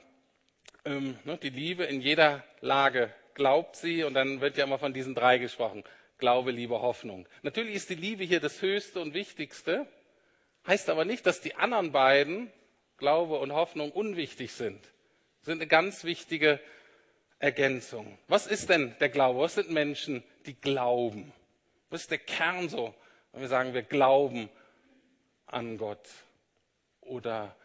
[0.85, 4.93] ähm, ne, die Liebe in jeder Lage glaubt sie und dann wird ja immer von
[4.93, 5.83] diesen drei gesprochen.
[6.17, 7.27] Glaube, Liebe, Hoffnung.
[7.41, 9.87] Natürlich ist die Liebe hier das Höchste und Wichtigste,
[10.67, 12.51] heißt aber nicht, dass die anderen beiden,
[12.97, 14.83] Glaube und Hoffnung, unwichtig sind.
[15.39, 16.59] Das sind eine ganz wichtige
[17.39, 18.19] Ergänzung.
[18.27, 19.39] Was ist denn der Glaube?
[19.39, 21.33] Was sind Menschen, die glauben?
[21.89, 22.93] Was ist der Kern so,
[23.31, 24.49] wenn wir sagen, wir glauben
[25.47, 26.07] an Gott
[27.01, 27.55] oder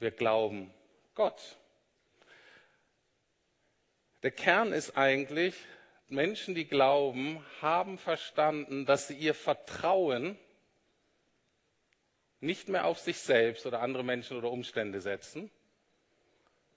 [0.00, 0.74] wir glauben
[1.14, 1.56] Gott?
[4.22, 5.54] Der Kern ist eigentlich,
[6.08, 10.38] Menschen, die glauben, haben verstanden, dass sie ihr Vertrauen
[12.40, 15.50] nicht mehr auf sich selbst oder andere Menschen oder Umstände setzen,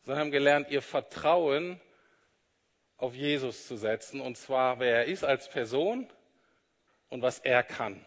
[0.04, 1.82] sondern haben gelernt, ihr Vertrauen
[2.98, 6.08] auf Jesus zu setzen, und zwar wer er ist als Person
[7.10, 8.06] und was er kann,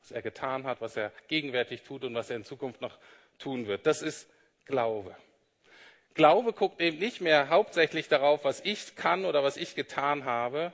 [0.00, 2.98] was er getan hat, was er gegenwärtig tut und was er in Zukunft noch
[3.38, 3.86] tun wird.
[3.86, 4.28] Das ist
[4.64, 5.14] Glaube.
[6.16, 10.72] Glaube guckt eben nicht mehr hauptsächlich darauf, was ich kann oder was ich getan habe,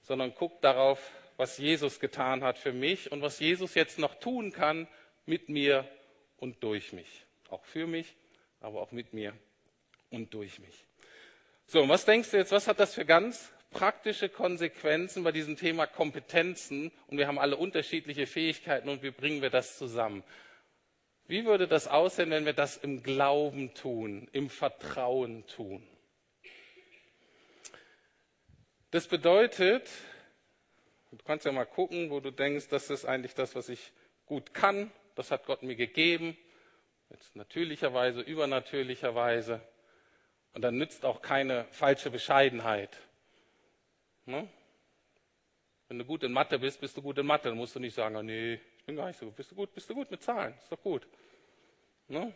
[0.00, 0.98] sondern guckt darauf,
[1.36, 4.88] was Jesus getan hat für mich und was Jesus jetzt noch tun kann
[5.26, 5.86] mit mir
[6.38, 7.26] und durch mich.
[7.50, 8.16] Auch für mich,
[8.60, 9.34] aber auch mit mir
[10.08, 10.86] und durch mich.
[11.66, 15.56] So, und was denkst du jetzt, was hat das für ganz praktische Konsequenzen bei diesem
[15.56, 16.90] Thema Kompetenzen?
[17.06, 20.24] Und wir haben alle unterschiedliche Fähigkeiten und wie bringen wir das zusammen?
[21.30, 25.86] Wie würde das aussehen, wenn wir das im Glauben tun, im Vertrauen tun?
[28.90, 29.88] Das bedeutet,
[31.12, 33.92] du kannst ja mal gucken, wo du denkst, das ist eigentlich das, was ich
[34.26, 36.36] gut kann, das hat Gott mir gegeben,
[37.10, 39.60] jetzt natürlicherweise, übernatürlicherweise.
[40.52, 42.98] Und dann nützt auch keine falsche Bescheidenheit.
[44.26, 44.48] Ne?
[45.86, 47.50] Wenn du gut in Mathe bist, bist du gut in Mathe.
[47.50, 48.58] Dann musst du nicht sagen, oh nee,
[48.90, 49.36] bin gar nicht so gut.
[49.36, 49.72] Bist du gut?
[49.72, 50.52] Bist du gut mit Zahlen?
[50.60, 51.06] Ist doch gut.
[52.08, 52.34] Ne?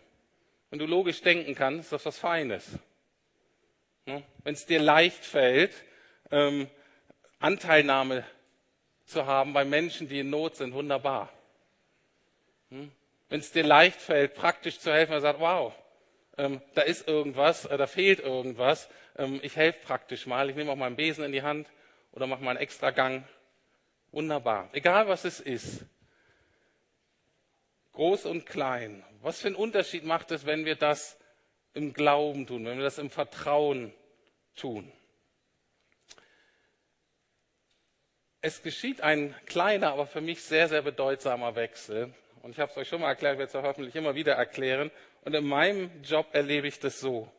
[0.71, 2.79] Wenn du logisch denken kannst, ist das was Feines.
[4.07, 4.23] Ne?
[4.45, 5.75] Wenn es dir leicht fällt,
[6.31, 6.69] ähm,
[7.41, 8.25] Anteilnahme
[9.05, 11.29] zu haben bei Menschen, die in Not sind, wunderbar.
[12.71, 12.93] Hm?
[13.29, 15.75] Wenn es dir leicht fällt, praktisch zu helfen, und sagt, wow,
[16.39, 20.71] ähm, da ist irgendwas, äh, da fehlt irgendwas, ähm, ich helfe praktisch mal, ich nehme
[20.71, 21.67] auch mal einen Besen in die Hand
[22.13, 23.25] oder mache mal einen extra Gang.
[24.13, 24.69] Wunderbar.
[24.73, 25.85] Egal was es ist
[27.95, 29.03] groß und klein.
[29.23, 31.19] Was für einen Unterschied macht es, wenn wir das
[31.73, 33.93] im Glauben tun, wenn wir das im Vertrauen
[34.57, 34.93] tun?
[38.43, 42.13] Es geschieht ein kleiner, aber für mich sehr, sehr bedeutsamer Wechsel.
[42.43, 44.91] Und ich habe es euch schon mal erklärt, werde es auch hoffentlich immer wieder erklären.
[45.23, 47.33] Und in meinem Job erlebe ich das so.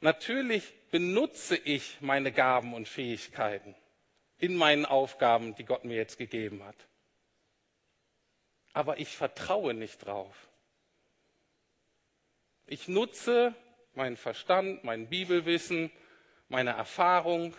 [0.00, 3.74] Natürlich benutze ich meine Gaben und Fähigkeiten
[4.38, 6.76] in meinen Aufgaben, die Gott mir jetzt gegeben hat
[8.72, 10.34] aber ich vertraue nicht drauf.
[12.66, 13.54] Ich nutze
[13.94, 15.90] meinen Verstand, mein Bibelwissen,
[16.48, 17.54] meine Erfahrung.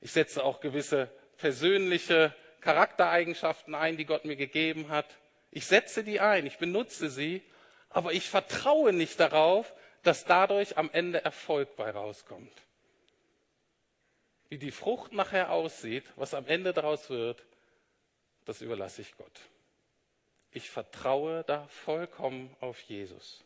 [0.00, 5.06] Ich setze auch gewisse persönliche Charaktereigenschaften ein, die Gott mir gegeben hat.
[5.50, 7.42] Ich setze die ein, ich benutze sie,
[7.90, 12.52] aber ich vertraue nicht darauf, dass dadurch am Ende Erfolg bei rauskommt.
[14.48, 17.44] Wie die Frucht nachher aussieht, was am Ende daraus wird,
[18.46, 19.40] das überlasse ich Gott.
[20.52, 23.44] Ich vertraue da vollkommen auf Jesus.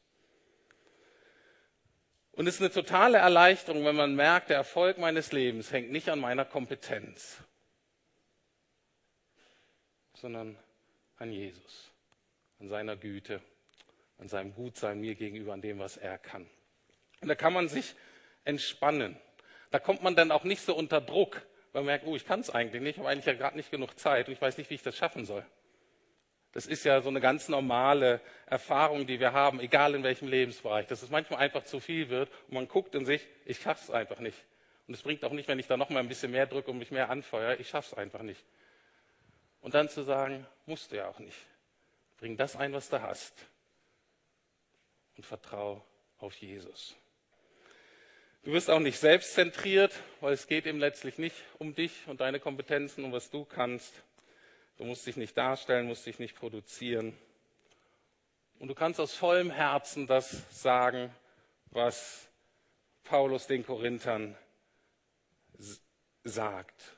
[2.33, 6.09] Und es ist eine totale Erleichterung, wenn man merkt, der Erfolg meines Lebens hängt nicht
[6.09, 7.39] an meiner Kompetenz,
[10.15, 10.57] sondern
[11.17, 11.91] an Jesus,
[12.61, 13.43] an seiner Güte,
[14.19, 16.49] an seinem Gutsein mir gegenüber, an dem, was er kann.
[17.21, 17.95] Und da kann man sich
[18.45, 19.17] entspannen.
[19.71, 22.51] Da kommt man dann auch nicht so unter Druck, man merkt, oh, ich kann es
[22.51, 24.75] eigentlich nicht, ich habe eigentlich ja gerade nicht genug Zeit und ich weiß nicht, wie
[24.75, 25.45] ich das schaffen soll.
[26.53, 30.87] Das ist ja so eine ganz normale Erfahrung, die wir haben, egal in welchem Lebensbereich,
[30.89, 33.91] dass es manchmal einfach zu viel wird und man guckt in sich, ich schaffe es
[33.91, 34.39] einfach nicht.
[34.89, 36.79] Und es bringt auch nicht, wenn ich da noch mal ein bisschen mehr drücke und
[36.79, 38.45] mich mehr anfeuere, ich schaffe es einfach nicht.
[39.61, 41.39] Und dann zu sagen, musst du ja auch nicht.
[42.19, 43.47] Bring das ein, was du hast.
[45.17, 45.85] Und vertrau
[46.19, 46.97] auf Jesus.
[48.42, 52.40] Du wirst auch nicht selbstzentriert, weil es geht eben letztlich nicht um dich und deine
[52.40, 53.92] Kompetenzen und was du kannst.
[54.79, 57.14] Du musst dich nicht darstellen, musst dich nicht produzieren.
[58.59, 61.14] Und du kannst aus vollem Herzen das sagen,
[61.66, 62.29] was
[63.05, 64.35] Paulus den Korinthern
[66.24, 66.96] sagt.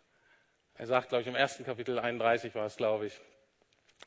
[0.75, 3.21] Er sagt, glaube ich, im ersten Kapitel 31 war es, glaube ich,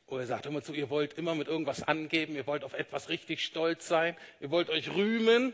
[0.07, 3.09] wo er sagt immer zu, ihr wollt immer mit irgendwas angeben, ihr wollt auf etwas
[3.09, 5.53] richtig stolz sein, ihr wollt euch rühmen.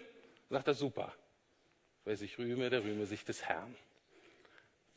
[0.51, 1.11] Sagt er, super.
[2.05, 3.75] Wer sich rühme, der rühme sich des Herrn.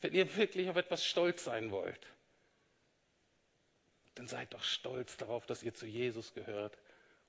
[0.01, 2.07] Wenn ihr wirklich auf etwas stolz sein wollt,
[4.15, 6.77] dann seid doch stolz darauf, dass ihr zu Jesus gehört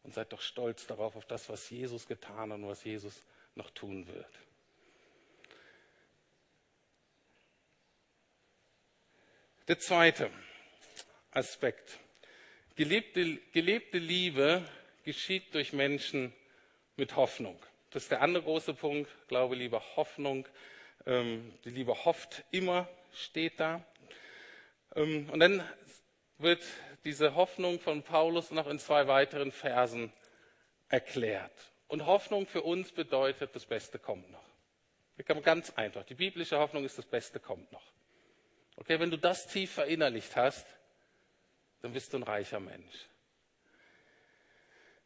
[0.02, 3.22] und seid doch stolz darauf, auf das, was Jesus getan und was Jesus
[3.54, 4.38] noch tun wird.
[9.68, 10.30] Der zweite
[11.32, 11.98] Aspekt.
[12.76, 14.64] Gelebte, gelebte Liebe
[15.02, 16.32] geschieht durch Menschen
[16.96, 17.58] mit Hoffnung.
[17.96, 19.11] Das ist der andere große Punkt.
[19.26, 20.46] Glaube, Liebe, Hoffnung.
[21.06, 23.82] Ähm, die Liebe hofft immer, steht da.
[24.94, 25.66] Ähm, und dann
[26.37, 26.62] wird
[27.06, 30.12] diese Hoffnung von Paulus noch in zwei weiteren Versen
[30.90, 31.72] erklärt.
[31.88, 34.44] Und Hoffnung für uns bedeutet, das Beste kommt noch.
[35.42, 36.04] Ganz einfach.
[36.04, 37.94] Die biblische Hoffnung ist, das Beste kommt noch.
[38.76, 40.66] Okay, wenn du das tief verinnerlicht hast,
[41.80, 43.06] dann bist du ein reicher Mensch.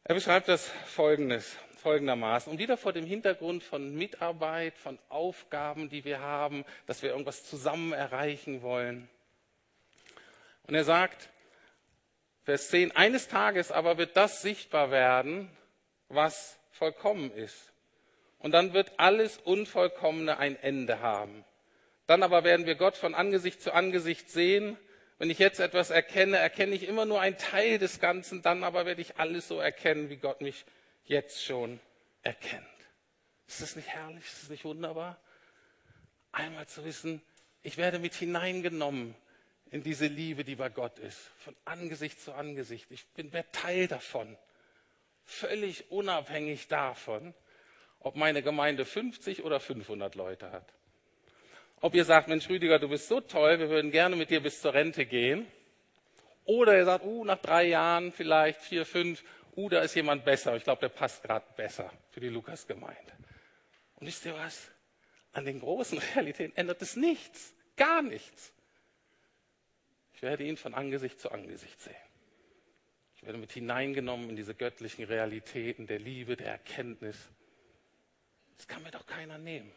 [0.03, 2.53] Er beschreibt das folgendes, folgendermaßen.
[2.53, 7.45] Und wieder vor dem Hintergrund von Mitarbeit, von Aufgaben, die wir haben, dass wir irgendwas
[7.45, 9.09] zusammen erreichen wollen.
[10.66, 11.31] Und er sagt,
[12.45, 15.51] Vers 10, eines Tages aber wird das sichtbar werden,
[16.09, 17.73] was vollkommen ist.
[18.38, 21.45] Und dann wird alles Unvollkommene ein Ende haben.
[22.07, 24.77] Dann aber werden wir Gott von Angesicht zu Angesicht sehen.
[25.19, 28.87] Wenn ich jetzt etwas erkenne, erkenne ich immer nur einen Teil des Ganzen, dann aber
[28.87, 30.64] werde ich alles so erkennen, wie Gott mich
[31.11, 31.81] jetzt schon
[32.23, 32.64] erkennt.
[33.49, 34.25] Ist das nicht herrlich?
[34.25, 35.18] Ist das nicht wunderbar?
[36.31, 37.20] Einmal zu wissen,
[37.62, 39.16] ich werde mit hineingenommen
[39.73, 42.87] in diese Liebe, die bei Gott ist, von Angesicht zu Angesicht.
[42.90, 44.38] Ich bin Teil davon,
[45.25, 47.35] völlig unabhängig davon,
[47.99, 50.73] ob meine Gemeinde 50 oder 500 Leute hat.
[51.81, 54.61] Ob ihr sagt, Mensch Rüdiger, du bist so toll, wir würden gerne mit dir bis
[54.61, 55.46] zur Rente gehen.
[56.44, 59.25] Oder ihr sagt, uh, nach drei Jahren vielleicht, vier, fünf,
[59.56, 60.56] uh, da ist jemand besser.
[60.56, 63.12] Ich glaube, der passt gerade besser für die Lukas-Gemeinde.
[63.96, 64.70] Und wisst ihr was?
[65.32, 67.54] An den großen Realitäten ändert es nichts.
[67.76, 68.52] Gar nichts.
[70.14, 71.94] Ich werde ihn von Angesicht zu Angesicht sehen.
[73.16, 77.28] Ich werde mit hineingenommen in diese göttlichen Realitäten der Liebe, der Erkenntnis.
[78.56, 79.70] Das kann mir doch keiner nehmen.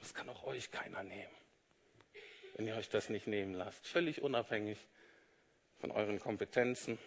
[0.00, 1.34] Das kann auch euch keiner nehmen,
[2.54, 3.86] wenn ihr euch das nicht nehmen lasst.
[3.86, 4.78] Völlig unabhängig
[5.78, 6.98] von euren Kompetenzen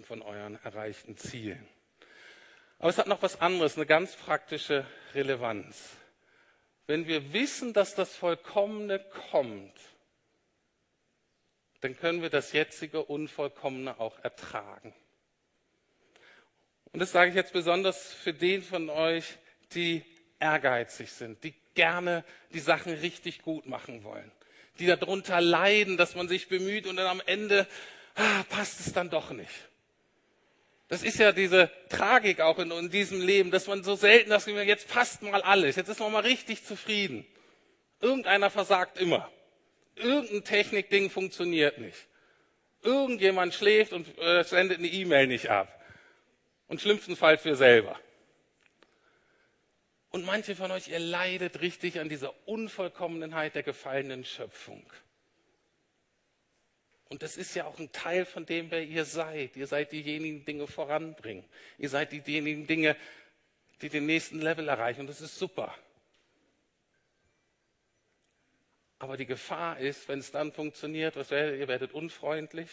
[0.00, 1.68] und von euren erreichten Zielen.
[2.78, 5.90] Aber es hat noch was anderes, eine ganz praktische Relevanz.
[6.86, 8.98] Wenn wir wissen, dass das Vollkommene
[9.30, 9.74] kommt,
[11.82, 14.94] dann können wir das jetzige Unvollkommene auch ertragen.
[16.92, 19.36] Und das sage ich jetzt besonders für den von euch,
[19.74, 20.02] die
[20.38, 24.32] ehrgeizig sind, die gerne die Sachen richtig gut machen wollen,
[24.78, 27.68] die darunter leiden, dass man sich bemüht und dann am Ende
[28.14, 29.69] ah, passt es dann doch nicht.
[30.90, 34.44] Das ist ja diese Tragik auch in, in diesem Leben, dass man so selten das
[34.44, 37.24] Gefühl jetzt passt mal alles, jetzt ist man mal richtig zufrieden.
[38.00, 39.30] Irgendeiner versagt immer.
[39.94, 41.96] Irgendein Technikding funktioniert nicht.
[42.82, 45.80] Irgendjemand schläft und äh, sendet eine E-Mail nicht ab.
[46.66, 47.96] Und schlimmstenfalls für selber.
[50.10, 54.84] Und manche von euch, ihr leidet richtig an dieser Unvollkommenheit der gefallenen Schöpfung.
[57.10, 59.56] Und das ist ja auch ein Teil von dem, wer ihr seid.
[59.56, 61.44] Ihr seid diejenigen, die Dinge voranbringen.
[61.76, 62.96] Ihr seid diejenigen Dinge,
[63.82, 65.00] die den nächsten Level erreichen.
[65.00, 65.74] Und das ist super.
[68.98, 71.68] Aber die Gefahr ist, wenn es dann funktioniert, was werdet ihr?
[71.68, 72.68] Werdet unfreundlich,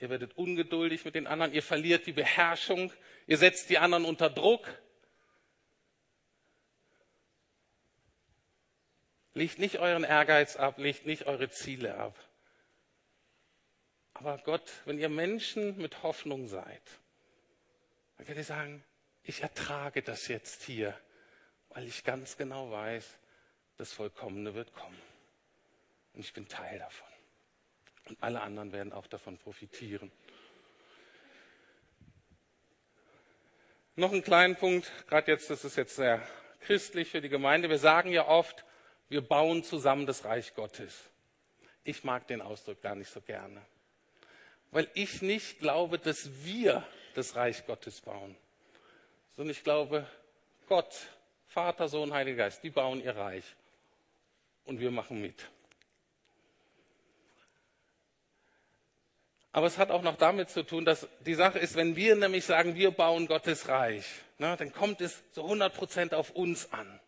[0.00, 2.92] ihr werdet ungeduldig mit den anderen, ihr verliert die Beherrschung,
[3.26, 4.66] ihr setzt die anderen unter Druck,
[9.32, 12.18] Legt nicht euren Ehrgeiz ab, legt nicht eure Ziele ab.
[14.20, 16.82] Aber Gott, wenn ihr Menschen mit Hoffnung seid,
[18.16, 18.84] dann könnt ihr sagen,
[19.24, 20.94] ich ertrage das jetzt hier,
[21.70, 23.16] weil ich ganz genau weiß,
[23.78, 25.00] das Vollkommene wird kommen.
[26.12, 27.08] Und ich bin Teil davon.
[28.10, 30.12] Und alle anderen werden auch davon profitieren.
[33.96, 36.20] Noch einen kleinen Punkt, gerade jetzt, das ist jetzt sehr
[36.60, 37.70] christlich für die Gemeinde.
[37.70, 38.66] Wir sagen ja oft,
[39.08, 41.08] wir bauen zusammen das Reich Gottes.
[41.84, 43.64] Ich mag den Ausdruck gar nicht so gerne,
[44.70, 48.36] weil ich nicht glaube, dass wir das Reich Gottes bauen,
[49.36, 50.06] sondern ich glaube,
[50.68, 50.94] Gott,
[51.46, 53.44] Vater, Sohn, Heiliger Geist, die bauen ihr Reich
[54.64, 55.48] und wir machen mit.
[59.52, 62.44] Aber es hat auch noch damit zu tun, dass die Sache ist, wenn wir nämlich
[62.44, 64.06] sagen, wir bauen Gottes Reich,
[64.38, 67.00] ne, dann kommt es zu 100 Prozent auf uns an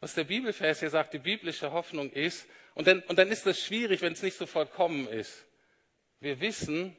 [0.00, 3.58] was der Bibelvers hier sagt, die biblische Hoffnung ist, und dann, und dann ist das
[3.58, 5.45] schwierig, wenn es nicht so vollkommen ist.
[6.26, 6.96] Wir wissen,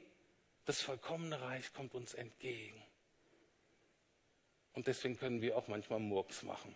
[0.63, 2.81] das vollkommene Reich kommt uns entgegen.
[4.71, 6.73] Und deswegen können wir auch manchmal Murks machen.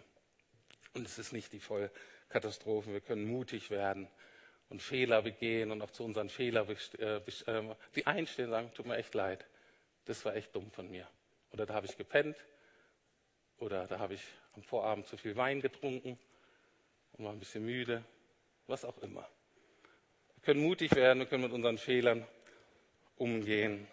[0.93, 2.91] Und es ist nicht die Vollkatastrophe.
[2.91, 4.09] Wir können mutig werden
[4.67, 7.21] und Fehler begehen und auch zu unseren Fehlern äh,
[7.95, 9.45] die einstehen und sagen, tut mir echt leid.
[10.03, 11.07] das war echt dumm von mir.
[11.53, 12.35] Oder da habe ich gepennt.
[13.59, 14.23] Oder da habe ich
[14.57, 16.19] am Vorabend zu viel Wein getrunken
[17.13, 18.03] und war ein bisschen müde.
[18.67, 19.25] Was auch immer.
[20.35, 22.27] Wir können mutig werden, wir können mit unseren Fehlern
[23.22, 23.88] umgehen.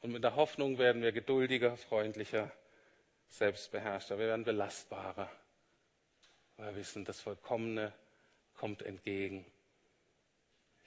[0.00, 2.50] Und mit der Hoffnung werden wir geduldiger, freundlicher,
[3.28, 4.18] selbstbeherrschter.
[4.18, 5.30] Wir werden belastbarer,
[6.56, 7.92] weil wir wissen, das Vollkommene
[8.54, 9.44] kommt entgegen.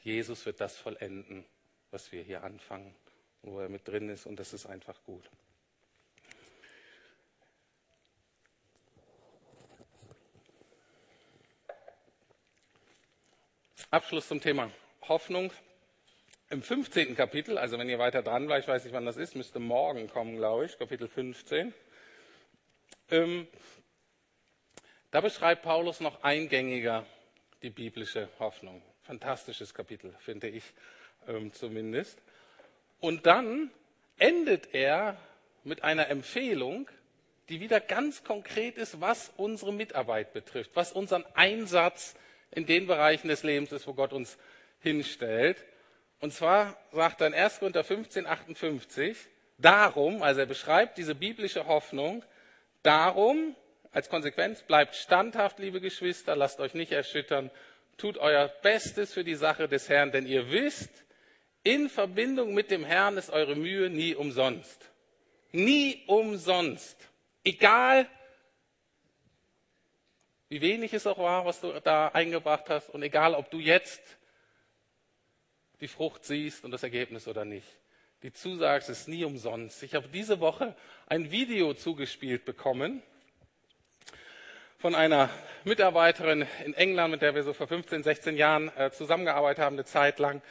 [0.01, 1.45] Jesus wird das vollenden,
[1.91, 2.95] was wir hier anfangen,
[3.43, 5.29] wo er mit drin ist, und das ist einfach gut.
[13.91, 14.71] Abschluss zum Thema
[15.07, 15.53] Hoffnung.
[16.49, 17.15] Im 15.
[17.15, 20.07] Kapitel, also wenn ihr weiter dran bleibt, ich weiß nicht, wann das ist, müsste morgen
[20.09, 21.73] kommen, glaube ich, Kapitel 15.
[23.09, 23.47] Ähm,
[25.11, 27.05] da beschreibt Paulus noch eingängiger
[27.61, 28.81] die biblische Hoffnung.
[29.03, 30.63] Fantastisches Kapitel, finde ich
[31.27, 32.21] ähm, zumindest.
[32.99, 33.71] Und dann
[34.17, 35.17] endet er
[35.63, 36.89] mit einer Empfehlung,
[37.49, 42.15] die wieder ganz konkret ist, was unsere Mitarbeit betrifft, was unseren Einsatz
[42.51, 44.37] in den Bereichen des Lebens ist, wo Gott uns
[44.79, 45.63] hinstellt.
[46.23, 47.59] Und zwar sagt er in 1.
[47.59, 49.17] Korinther 15, 58,
[49.57, 52.23] darum, also er beschreibt diese biblische Hoffnung,
[52.81, 53.57] darum,
[53.91, 57.51] als Konsequenz, bleibt standhaft, liebe Geschwister, lasst euch nicht erschüttern,
[57.97, 60.91] tut euer Bestes für die Sache des Herrn, denn ihr wisst,
[61.61, 64.91] in Verbindung mit dem Herrn ist eure Mühe nie umsonst.
[65.51, 67.09] Nie umsonst.
[67.43, 68.07] Egal,
[70.47, 74.01] wie wenig es auch war, was du da eingebracht hast, und egal, ob du jetzt
[75.83, 77.67] die Frucht siehst und das Ergebnis oder nicht.
[78.23, 79.83] Die Zusage ist nie umsonst.
[79.83, 80.77] Ich habe diese Woche
[81.07, 83.03] ein Video zugespielt bekommen
[84.77, 85.29] von einer
[85.65, 89.83] Mitarbeiterin in England, mit der wir so vor 15, 16 Jahren äh, zusammengearbeitet haben, eine
[89.83, 90.41] Zeit lang,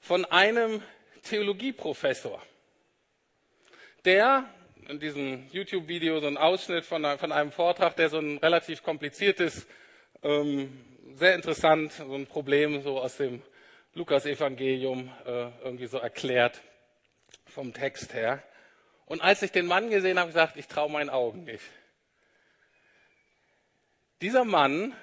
[0.00, 0.82] von einem
[1.22, 2.42] Theologieprofessor,
[4.04, 4.44] der
[4.86, 9.66] in diesem YouTube-Video so einen Ausschnitt von, von, einem Vortrag, der so ein relativ kompliziertes,
[10.22, 13.42] ähm, sehr interessant, so ein Problem so aus dem
[13.98, 16.62] Lukas-Evangelium äh, irgendwie so erklärt
[17.46, 18.40] vom Text her.
[19.06, 21.64] Und als ich den Mann gesehen habe, gesagt, ich traue meinen Augen nicht.
[24.22, 24.94] Dieser Mann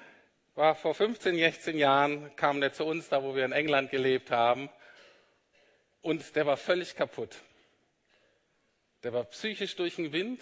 [0.56, 4.32] war vor 15, 16 Jahren, kam der zu uns, da wo wir in England gelebt
[4.32, 4.70] haben,
[6.02, 7.36] und der war völlig kaputt.
[9.04, 10.40] Der war psychisch durch den Wind,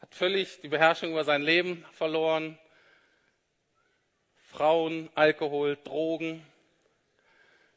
[0.00, 2.58] hat völlig die Beherrschung über sein Leben verloren.
[4.50, 6.46] Frauen, Alkohol, Drogen.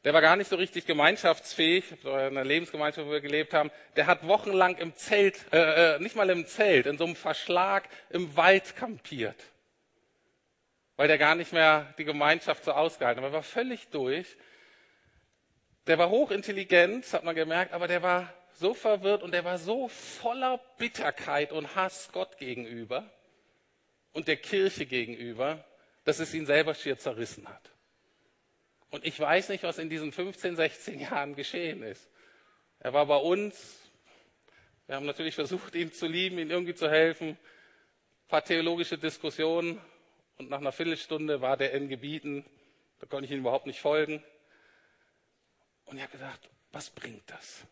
[0.06, 3.72] Der war gar nicht so richtig gemeinschaftsfähig, in einer Lebensgemeinschaft, wo wir gelebt haben.
[3.96, 7.88] Der hat wochenlang im Zelt, äh, äh, nicht mal im Zelt, in so einem Verschlag
[8.10, 9.34] im Wald kampiert.
[10.94, 13.30] Weil der gar nicht mehr die Gemeinschaft so ausgehalten hat.
[13.30, 14.36] Er war völlig durch.
[15.88, 19.88] Der war hochintelligent, hat man gemerkt, aber der war so verwirrt und der war so
[19.88, 23.10] voller Bitterkeit und Hass Gott gegenüber
[24.12, 25.64] und der Kirche gegenüber,
[26.04, 27.75] dass es ihn selber schier zerrissen hat.
[28.90, 32.08] Und ich weiß nicht, was in diesen 15, 16 Jahren geschehen ist.
[32.78, 33.80] Er war bei uns.
[34.86, 37.30] Wir haben natürlich versucht, ihn zu lieben, ihm irgendwie zu helfen.
[37.30, 39.80] Ein paar theologische Diskussionen.
[40.38, 42.44] Und nach einer Viertelstunde war der in Gebieten,
[42.98, 44.22] da konnte ich ihm überhaupt nicht folgen.
[45.86, 47.66] Und ich habe gedacht, was bringt das?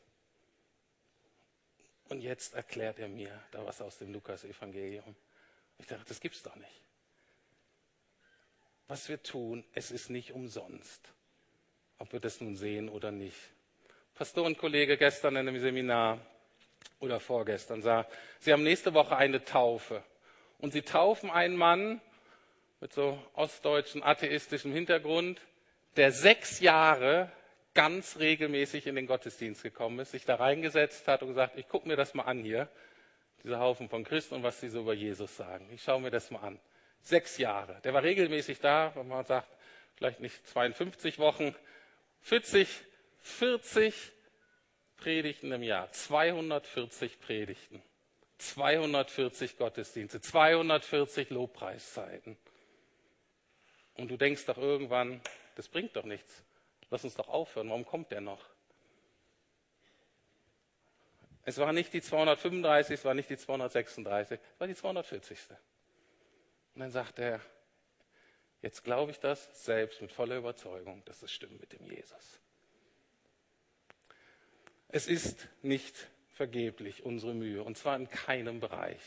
[2.09, 5.15] Und jetzt erklärt er mir da was aus dem Lukas-Evangelium.
[5.79, 6.84] Ich dachte, das gibt's doch nicht
[8.89, 11.13] was wir tun, es ist nicht umsonst,
[11.99, 13.39] ob wir das nun sehen oder nicht.
[14.15, 16.19] Pastorenkollege gestern in einem Seminar
[17.01, 18.07] oder vorgestern sah,
[18.41, 20.03] sie haben nächste Woche eine Taufe
[20.59, 22.01] und sie taufen einen Mann
[22.81, 25.41] mit so ostdeutschen atheistischem Hintergrund,
[25.97, 27.33] der sechs Jahre
[27.73, 31.89] ganz regelmäßig in den Gottesdienst gekommen ist, sich da reingesetzt hat und gesagt, ich gucke
[31.89, 32.69] mir das mal an hier,
[33.43, 35.69] dieser Haufen von Christen und was sie so über Jesus sagen.
[35.73, 36.61] Ich schaue mir das mal an
[37.05, 37.81] sechs Jahre.
[37.85, 39.49] Der war regelmäßig da, wenn man sagt,
[39.95, 41.55] vielleicht nicht 52 Wochen,
[42.23, 42.69] 40,
[43.21, 44.13] 40
[44.97, 47.83] Predigten im Jahr, 240 Predigten,
[48.39, 52.37] 240 Gottesdienste, 240 Lobpreiszeiten.
[53.95, 55.21] Und du denkst doch irgendwann,
[55.55, 56.43] das bringt doch nichts.
[56.91, 57.69] Lass uns doch aufhören.
[57.69, 58.45] Warum kommt der noch?
[61.45, 65.39] Es war nicht die 235, es war nicht die 236, es war die 240.
[66.75, 67.41] Und dann sagt er,
[68.63, 72.41] jetzt glaube ich das selbst mit voller Überzeugung, dass es stimmt mit dem Jesus.
[74.89, 79.01] Es ist nicht vergeblich unsere Mühe, und zwar in keinem Bereich.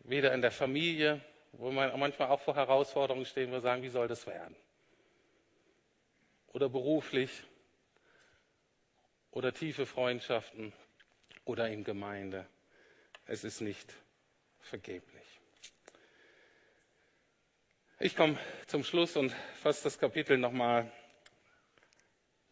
[0.00, 1.20] Weder in der Familie,
[1.52, 4.56] wo man manchmal auch vor Herausforderungen stehen, wo wir sagen, wie soll das werden?
[6.48, 7.44] Oder beruflich.
[9.32, 10.72] oder tiefe Freundschaften
[11.44, 12.46] oder in Gemeinde.
[13.26, 13.94] Es ist nicht
[14.60, 15.11] vergeblich.
[18.04, 18.36] Ich komme
[18.66, 19.32] zum Schluss und
[19.62, 20.90] fasse das Kapitel nochmal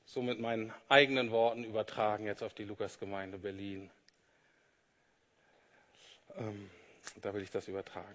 [0.05, 3.90] so mit meinen eigenen Worten übertragen jetzt auf die Lukasgemeinde Berlin.
[6.38, 6.70] Ähm,
[7.20, 8.14] da will ich das übertragen.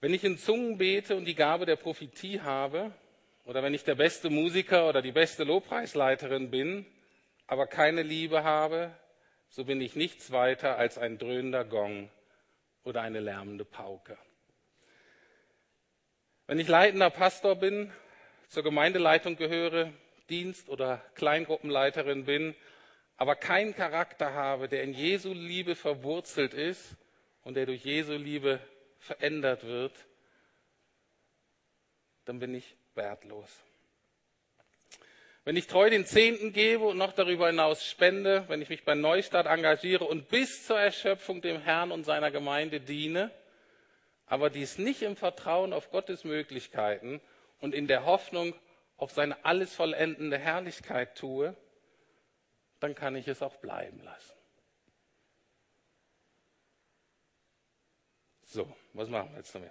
[0.00, 2.94] Wenn ich in Zungen bete und die Gabe der Prophetie habe,
[3.44, 6.86] oder wenn ich der beste Musiker oder die beste Lobpreisleiterin bin,
[7.46, 8.96] aber keine Liebe habe,
[9.50, 12.08] so bin ich nichts weiter als ein dröhnender Gong
[12.82, 14.16] oder eine lärmende Pauke.
[16.46, 17.92] Wenn ich leitender Pastor bin,
[18.48, 19.92] zur Gemeindeleitung gehöre,
[20.28, 22.54] Dienst- oder Kleingruppenleiterin bin,
[23.16, 26.96] aber keinen Charakter habe, der in Jesu Liebe verwurzelt ist
[27.44, 28.58] und der durch Jesu Liebe
[28.98, 29.92] verändert wird,
[32.24, 33.48] dann bin ich wertlos.
[35.44, 38.94] Wenn ich treu den Zehnten gebe und noch darüber hinaus spende, wenn ich mich bei
[38.94, 43.30] Neustadt engagiere und bis zur Erschöpfung dem Herrn und seiner Gemeinde diene,
[44.32, 47.20] aber dies nicht im Vertrauen auf Gottes Möglichkeiten
[47.60, 48.54] und in der Hoffnung
[48.96, 51.54] auf seine alles vollendende Herrlichkeit tue,
[52.80, 54.32] dann kann ich es auch bleiben lassen.
[58.44, 59.70] So, was machen wir jetzt damit?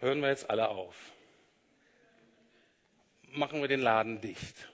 [0.00, 1.10] Hören wir jetzt alle auf.
[3.28, 4.68] Machen wir den Laden dicht.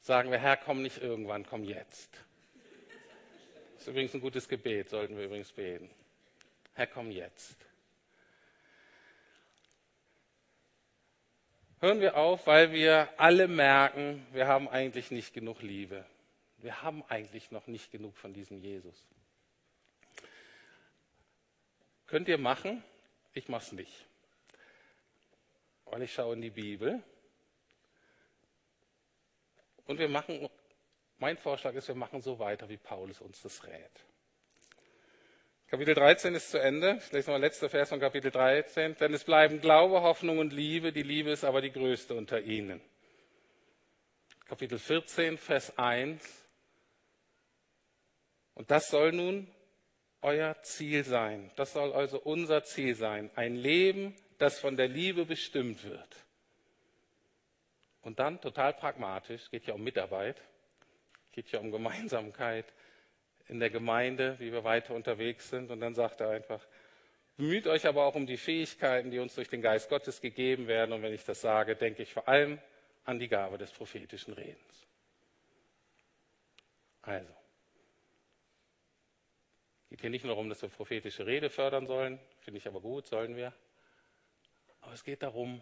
[0.00, 2.24] Sagen wir, Herr, komm nicht irgendwann, komm jetzt.
[3.84, 5.90] Ist übrigens ein gutes Gebet, sollten wir übrigens beten.
[6.72, 7.54] Herr, komm jetzt.
[11.80, 16.06] Hören wir auf, weil wir alle merken, wir haben eigentlich nicht genug Liebe.
[16.56, 18.96] Wir haben eigentlich noch nicht genug von diesem Jesus.
[22.06, 22.82] Könnt ihr machen?
[23.34, 24.06] Ich mache es nicht.
[25.84, 27.02] Weil ich schaue in die Bibel.
[29.86, 30.48] Und wir machen,
[31.18, 34.04] mein Vorschlag ist, wir machen so weiter, wie Paulus uns das rät.
[35.68, 36.98] Kapitel 13 ist zu Ende.
[37.04, 38.96] Ich lese mal letzter Vers von Kapitel 13.
[38.96, 40.92] Denn es bleiben Glaube, Hoffnung und Liebe.
[40.92, 42.80] Die Liebe ist aber die größte unter ihnen.
[44.46, 46.22] Kapitel 14, Vers 1.
[48.54, 49.48] Und das soll nun
[50.20, 51.50] euer Ziel sein.
[51.56, 53.30] Das soll also unser Ziel sein.
[53.34, 56.16] Ein Leben, das von der Liebe bestimmt wird.
[58.02, 60.40] Und dann total pragmatisch, geht ja um Mitarbeit,
[61.34, 62.72] geht ja um Gemeinsamkeit
[63.48, 65.70] in der Gemeinde, wie wir weiter unterwegs sind.
[65.70, 66.64] Und dann sagt er einfach,
[67.36, 70.92] bemüht euch aber auch um die Fähigkeiten, die uns durch den Geist Gottes gegeben werden.
[70.92, 72.58] Und wenn ich das sage, denke ich vor allem
[73.04, 74.86] an die Gabe des prophetischen Redens.
[77.02, 77.34] Also,
[79.90, 83.06] geht hier nicht nur darum, dass wir prophetische Rede fördern sollen, finde ich aber gut,
[83.06, 83.52] sollen wir.
[84.80, 85.60] Aber es geht darum,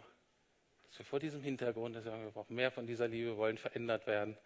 [0.84, 4.06] dass wir vor diesem Hintergrund sagen, wir brauchen mehr von dieser Liebe, wir wollen verändert
[4.06, 4.36] werden.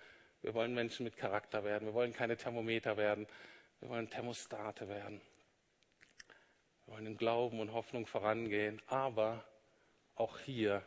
[0.46, 1.88] Wir wollen Menschen mit Charakter werden.
[1.88, 3.26] Wir wollen keine Thermometer werden.
[3.80, 5.20] Wir wollen Thermostate werden.
[6.84, 8.80] Wir wollen in Glauben und Hoffnung vorangehen.
[8.86, 9.44] Aber
[10.14, 10.86] auch hier,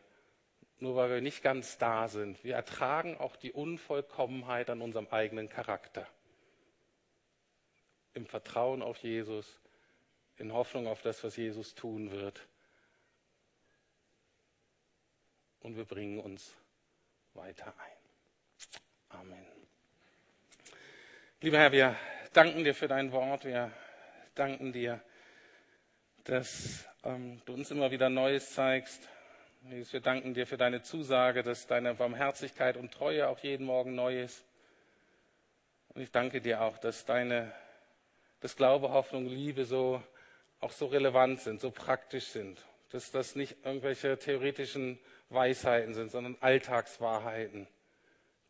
[0.78, 5.50] nur weil wir nicht ganz da sind, wir ertragen auch die Unvollkommenheit an unserem eigenen
[5.50, 6.08] Charakter
[8.14, 9.60] im Vertrauen auf Jesus,
[10.38, 12.48] in Hoffnung auf das, was Jesus tun wird.
[15.60, 16.56] Und wir bringen uns
[17.34, 17.99] weiter ein.
[19.10, 19.46] Amen.
[21.42, 21.96] Lieber Herr, wir
[22.34, 23.46] danken dir für dein Wort.
[23.46, 23.72] Wir
[24.36, 25.02] danken dir,
[26.24, 29.08] dass ähm, du uns immer wieder Neues zeigst.
[29.62, 34.22] Wir danken dir für deine Zusage, dass deine Barmherzigkeit und Treue auch jeden Morgen neu
[34.22, 34.46] ist.
[35.90, 37.52] Und ich danke dir auch, dass deine
[38.40, 40.02] dass Glaube, Hoffnung, Liebe so
[40.62, 45.00] auch so relevant sind, so praktisch sind, dass das nicht irgendwelche theoretischen
[45.30, 47.68] Weisheiten sind, sondern Alltagswahrheiten,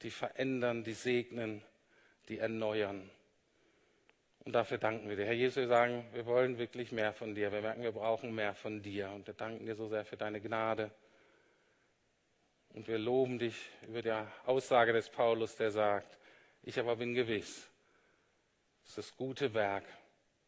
[0.01, 1.61] die verändern, die segnen,
[2.27, 3.09] die erneuern.
[4.45, 5.25] Und dafür danken wir dir.
[5.25, 7.51] Herr Jesus, wir sagen, wir wollen wirklich mehr von dir.
[7.51, 9.09] Wir merken, wir brauchen mehr von dir.
[9.11, 10.91] Und wir danken dir so sehr für deine Gnade.
[12.73, 13.55] Und wir loben dich
[13.87, 14.13] über die
[14.45, 16.17] Aussage des Paulus, der sagt,
[16.63, 17.67] ich aber bin gewiss,
[18.83, 19.85] das ist das gute Werk,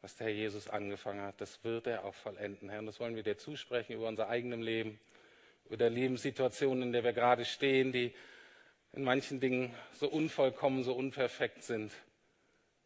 [0.02, 1.40] was der Herr Jesus angefangen hat.
[1.42, 2.80] Das wird er auch vollenden, Herr.
[2.80, 5.00] Und das wollen wir dir zusprechen über unser eigenes Leben,
[5.66, 8.14] über der Lebenssituation, in der wir gerade stehen, die
[8.94, 11.92] in manchen Dingen so unvollkommen, so unperfekt sind.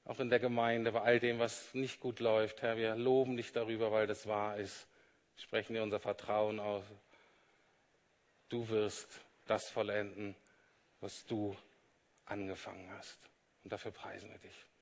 [0.04, 2.62] Auch in der Gemeinde, bei all dem, was nicht gut läuft.
[2.62, 4.88] Herr, wir loben dich darüber, weil das wahr ist.
[5.38, 6.84] Sprechen dir unser Vertrauen aus.
[8.50, 10.36] Du wirst das vollenden,
[11.02, 11.56] was du
[12.26, 13.18] angefangen hast.
[13.64, 14.66] Und dafür preisen wir dich.